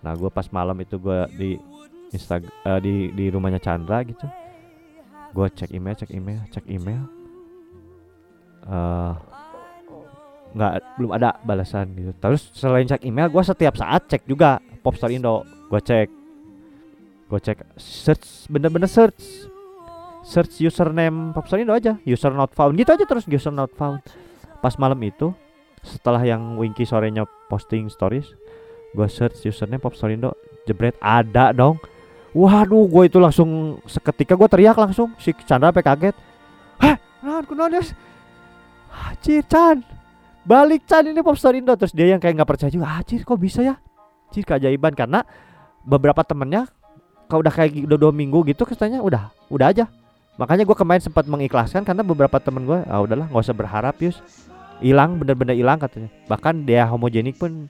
[0.00, 1.50] Nah gue pas malam itu gue di
[2.08, 4.47] Insta uh, di di rumahnya Chandra gitu
[5.32, 7.02] gue cek email cek email cek email.
[8.68, 9.16] Uh,
[10.56, 12.12] nggak belum ada balasan gitu.
[12.16, 15.44] Terus selain cek email gue setiap saat cek juga Popstar Indo.
[15.68, 16.08] Gue cek
[17.28, 19.48] gue cek search bener-bener search.
[20.24, 22.76] Search username Popstar Indo aja user not found.
[22.76, 24.00] Gitu aja terus user not found.
[24.64, 25.32] Pas malam itu
[25.84, 28.26] setelah yang Winky sorenya posting stories
[28.96, 30.32] gue search username Popstar Indo.
[30.68, 31.80] Jebret ada dong
[32.36, 35.12] waduh gue itu langsung seketika gue teriak langsung.
[35.20, 36.16] Si Chandra sampai kaget.
[36.78, 37.92] Hah nah kunones
[38.88, 39.84] Hajir Chan.
[40.48, 41.76] Balik Chan ini Popstar Indo.
[41.76, 43.76] Terus dia yang kayak nggak percaya juga Hajir kok bisa ya?
[44.28, 45.24] Cir keajaiban karena
[45.84, 46.68] beberapa temennya
[47.28, 49.84] kalau udah kayak udah dua minggu gitu katanya udah udah aja.
[50.38, 54.20] Makanya gue kemarin sempat mengikhlaskan karena beberapa temen gue ah udahlah nggak usah berharap yus.
[54.78, 56.12] Hilang bener-bener hilang katanya.
[56.30, 57.66] Bahkan dia homogenik pun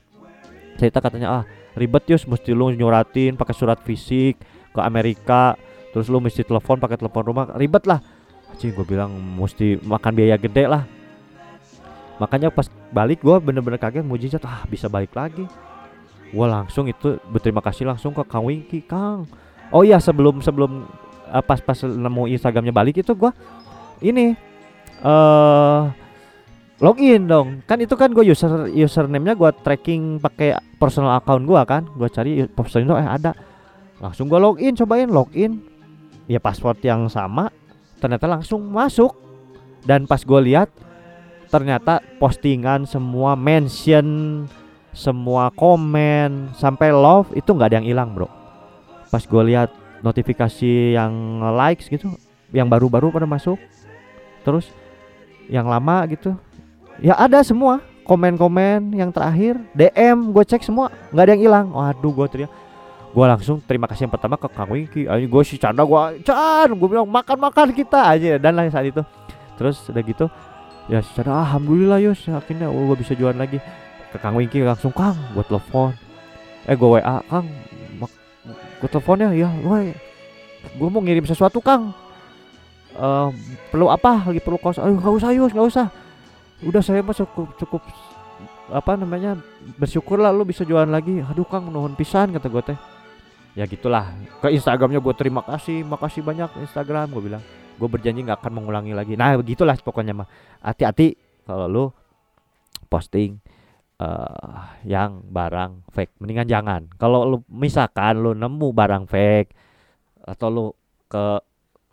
[0.79, 1.45] cerita katanya ah
[1.75, 2.25] ribet yus.
[2.25, 4.41] Mesti lu nyuratin pakai surat fisik
[4.73, 5.59] ke Amerika
[5.91, 7.51] terus lu mesti telepon pakai telepon rumah.
[7.57, 8.01] Ribet lah.
[8.57, 10.87] Cing gue bilang mesti makan biaya gede lah.
[12.23, 14.07] Makanya pas balik gue bener-bener kaget.
[14.07, 15.45] Mujizat ah bisa balik lagi.
[16.29, 19.29] Gue langsung itu berterima kasih langsung ke Kang Wingki Kang.
[19.69, 20.89] Oh iya sebelum sebelum
[21.29, 23.37] uh, pas pas nemu Instagramnya balik itu gua
[24.01, 24.33] ini
[25.05, 25.93] eh uh,
[26.79, 27.63] login dong.
[27.67, 31.87] Kan itu kan gue user username-nya gua tracking pakai personal account gua kan.
[31.95, 33.35] Gua cari Popstorindo eh ada.
[33.99, 35.63] Langsung gua login cobain login.
[36.29, 37.51] Ya password yang sama
[37.99, 39.15] ternyata langsung masuk.
[39.87, 40.69] Dan pas gua lihat
[41.49, 44.45] ternyata postingan semua mention
[44.93, 48.29] semua komen sampai love itu nggak ada yang hilang bro.
[49.09, 49.73] Pas gue lihat
[50.05, 52.13] notifikasi yang likes gitu
[52.53, 53.57] yang baru-baru pada masuk
[54.47, 54.71] terus
[55.49, 56.37] yang lama gitu
[56.99, 61.67] ya ada semua komen-komen yang terakhir DM gue cek semua nggak ada yang hilang.
[61.77, 62.53] Waduh gue teriak.
[63.13, 66.69] Gue langsung terima kasih yang pertama ke Kang Wiki ayo gue si Chandra gue Chan
[66.73, 69.05] gue bilang makan-makan kita aja dan lain saat itu.
[69.61, 70.27] Terus udah gitu
[70.89, 73.61] ya si Chandra alhamdulillah yus akhirnya oh, gue bisa jualan lagi.
[74.09, 75.93] Ke Kang Wiki langsung Kang gue telepon.
[76.65, 77.45] Eh gue WA Kang
[78.79, 79.53] gue teleponnya ya?
[79.67, 79.93] Woi.
[80.79, 81.93] Gue mau ngirim sesuatu kang.
[82.95, 83.31] Uh,
[83.71, 84.27] perlu apa?
[84.27, 85.87] Lagi perlu kos ayo nggak usah yus nggak usah
[86.63, 87.83] udah saya mah cukup cukup
[88.69, 89.41] apa namanya
[89.81, 91.25] bersyukur lah lu bisa jualan lagi.
[91.25, 92.79] Aduh kang nuhun pisan kata gue teh.
[93.57, 94.13] Ya gitulah.
[94.45, 97.43] Ke Instagramnya gue terima kasih makasih banyak Instagram gue bilang.
[97.79, 99.17] Gue berjanji nggak akan mengulangi lagi.
[99.17, 100.29] Nah begitulah pokoknya mah.
[100.61, 101.17] Hati-hati
[101.49, 101.85] kalau lu
[102.93, 103.41] posting
[104.03, 106.21] uh, yang barang fake.
[106.21, 106.81] Mendingan jangan.
[107.01, 109.51] Kalau lu misalkan lu nemu barang fake
[110.29, 110.67] atau lu
[111.09, 111.41] ke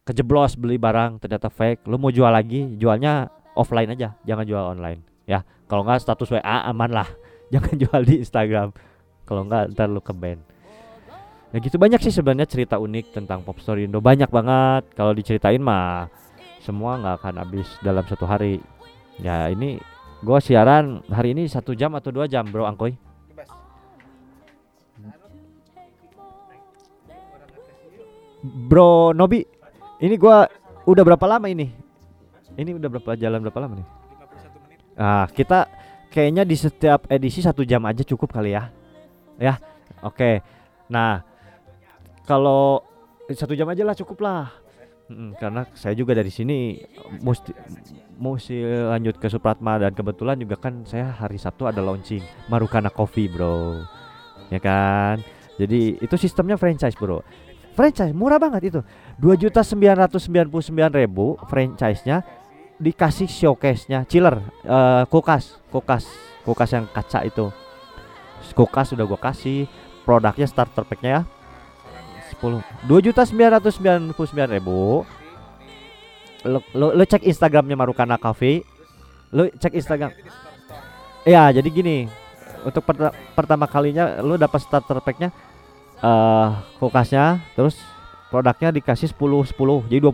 [0.05, 5.01] kejeblos beli barang ternyata fake lu mau jual lagi jualnya offline aja jangan jual online
[5.25, 5.41] ya.
[5.65, 7.09] Kalau nggak status WA aman lah.
[7.53, 8.73] Jangan jual di Instagram.
[9.25, 10.41] Kalau nggak ntar lu ke band
[11.55, 14.03] ya gitu banyak sih sebenarnya cerita unik tentang pop story Indo.
[14.03, 14.91] Banyak banget.
[14.91, 16.11] Kalau diceritain mah
[16.59, 18.59] semua nggak akan habis dalam satu hari.
[19.15, 19.79] Ya ini
[20.25, 22.97] Gua siaran hari ini satu jam atau dua jam bro Angkoy?
[28.45, 29.45] Bro Nobi
[30.01, 30.49] Ini gua
[30.89, 31.84] udah berapa lama ini?
[32.55, 33.87] Ini udah berapa jalan berapa lama nih?
[34.95, 35.67] Ah kita
[36.11, 38.71] kayaknya di setiap edisi satu jam aja cukup kali ya
[39.35, 39.59] Ya
[39.99, 40.35] oke okay.
[40.87, 41.19] Nah
[42.23, 42.79] kalau
[43.27, 44.65] satu jam aja lah cukup lah
[45.05, 46.81] Hmm, karena saya juga dari sini
[47.21, 47.53] mesti
[48.17, 48.57] mesti
[48.89, 53.85] lanjut ke Supratma dan kebetulan juga kan saya hari Sabtu ada launching Marukana Coffee, Bro.
[54.49, 55.21] Ya kan?
[55.61, 57.21] Jadi itu sistemnya franchise, Bro.
[57.77, 58.81] Franchise murah banget itu.
[59.21, 62.34] Dua juta sembilan ratus sembilan puluh sembilan ribu franchise-nya
[62.79, 64.03] dikasih showcase-nya.
[64.07, 65.59] Chiller uh, kulkas.
[65.71, 66.07] Kulkas.
[66.43, 67.49] Kulkas yang kaca itu.
[68.53, 69.67] Kulkas sudah gua kasih.
[70.05, 71.21] Produknya starter pack-nya ya.
[72.41, 74.13] 10 2 juta 999
[74.49, 75.05] ribu.
[76.45, 78.61] Lo, lo, lo cek Instagramnya Marukana Cafe.
[79.33, 80.13] Lo cek Instagram.
[81.25, 82.05] Ya jadi gini.
[82.65, 85.29] Untuk per pertama kalinya lo dapat starter packnya
[86.01, 86.49] uh,
[86.81, 87.77] kulkasnya terus
[88.33, 90.11] produknya dikasih 10 10 jadi 20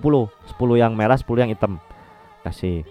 [0.60, 1.80] 10 yang merah 10 yang hitam
[2.44, 2.84] kasih.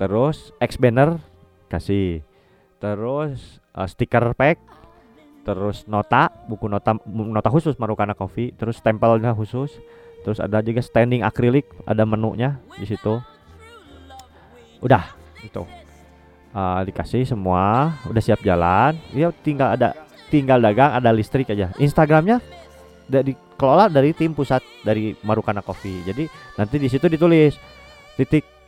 [0.00, 1.20] Terus X banner
[1.68, 2.24] kasih.
[2.80, 4.58] Terus uh, stiker pack
[5.40, 9.78] terus nota buku nota nota khusus Marukana Coffee terus stempelnya khusus.
[10.20, 13.20] Terus ada juga standing akrilik ada menunya di situ.
[14.80, 15.64] Udah itu.
[16.50, 18.96] Uh, dikasih semua udah siap jalan.
[19.14, 19.94] Ya tinggal ada
[20.28, 21.72] tinggal dagang ada listrik aja.
[21.78, 22.42] Instagramnya
[23.10, 26.00] dari dikelola dari tim pusat dari Marukana Coffee.
[26.00, 26.24] Jadi
[26.56, 27.60] nanti di situ ditulis
[28.16, 28.59] titik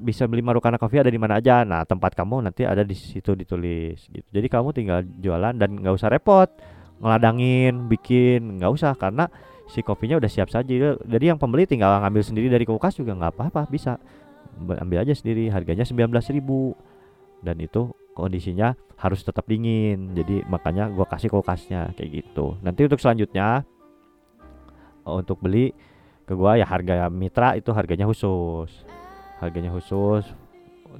[0.00, 1.62] bisa beli Marukana Coffee ada di mana aja.
[1.62, 4.28] Nah tempat kamu nanti ada di situ ditulis gitu.
[4.32, 6.48] Jadi kamu tinggal jualan dan nggak usah repot.
[7.00, 9.28] Ngeladangin bikin nggak usah karena
[9.70, 10.66] si kopinya udah siap saja
[10.98, 14.00] jadi yang pembeli tinggal ngambil sendiri dari kulkas juga nggak apa-apa bisa.
[14.60, 16.20] Ambil aja sendiri harganya 19.000
[17.40, 20.12] dan itu kondisinya harus tetap dingin.
[20.12, 22.60] Jadi makanya gua kasih kulkasnya kayak gitu.
[22.60, 23.64] Nanti untuk selanjutnya
[25.06, 25.72] untuk beli
[26.28, 28.99] ke gua ya harga mitra itu harganya khusus
[29.40, 30.28] harganya khusus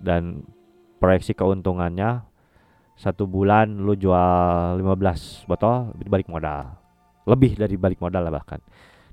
[0.01, 0.43] dan
[0.97, 2.24] proyeksi keuntungannya
[3.01, 6.76] satu bulan lu jual 15 botol balik modal.
[7.24, 8.61] Lebih dari balik modal lah bahkan.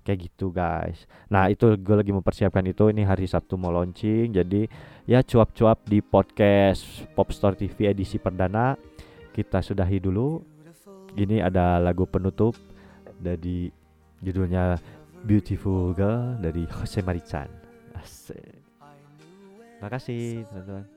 [0.03, 1.07] Kayak gitu guys.
[1.31, 2.91] Nah itu gue lagi mempersiapkan itu.
[2.91, 4.67] Ini hari Sabtu mau launching jadi
[5.07, 8.75] ya cuap-cuap di podcast Popstore TV edisi perdana.
[9.31, 10.43] Kita sudahi dulu.
[11.15, 12.59] Ini ada lagu penutup
[13.15, 13.71] dari
[14.19, 14.75] judulnya
[15.23, 17.49] Beautiful Girl dari Jose Marichan
[17.95, 18.66] Asik.
[19.77, 20.96] Makasih teman-teman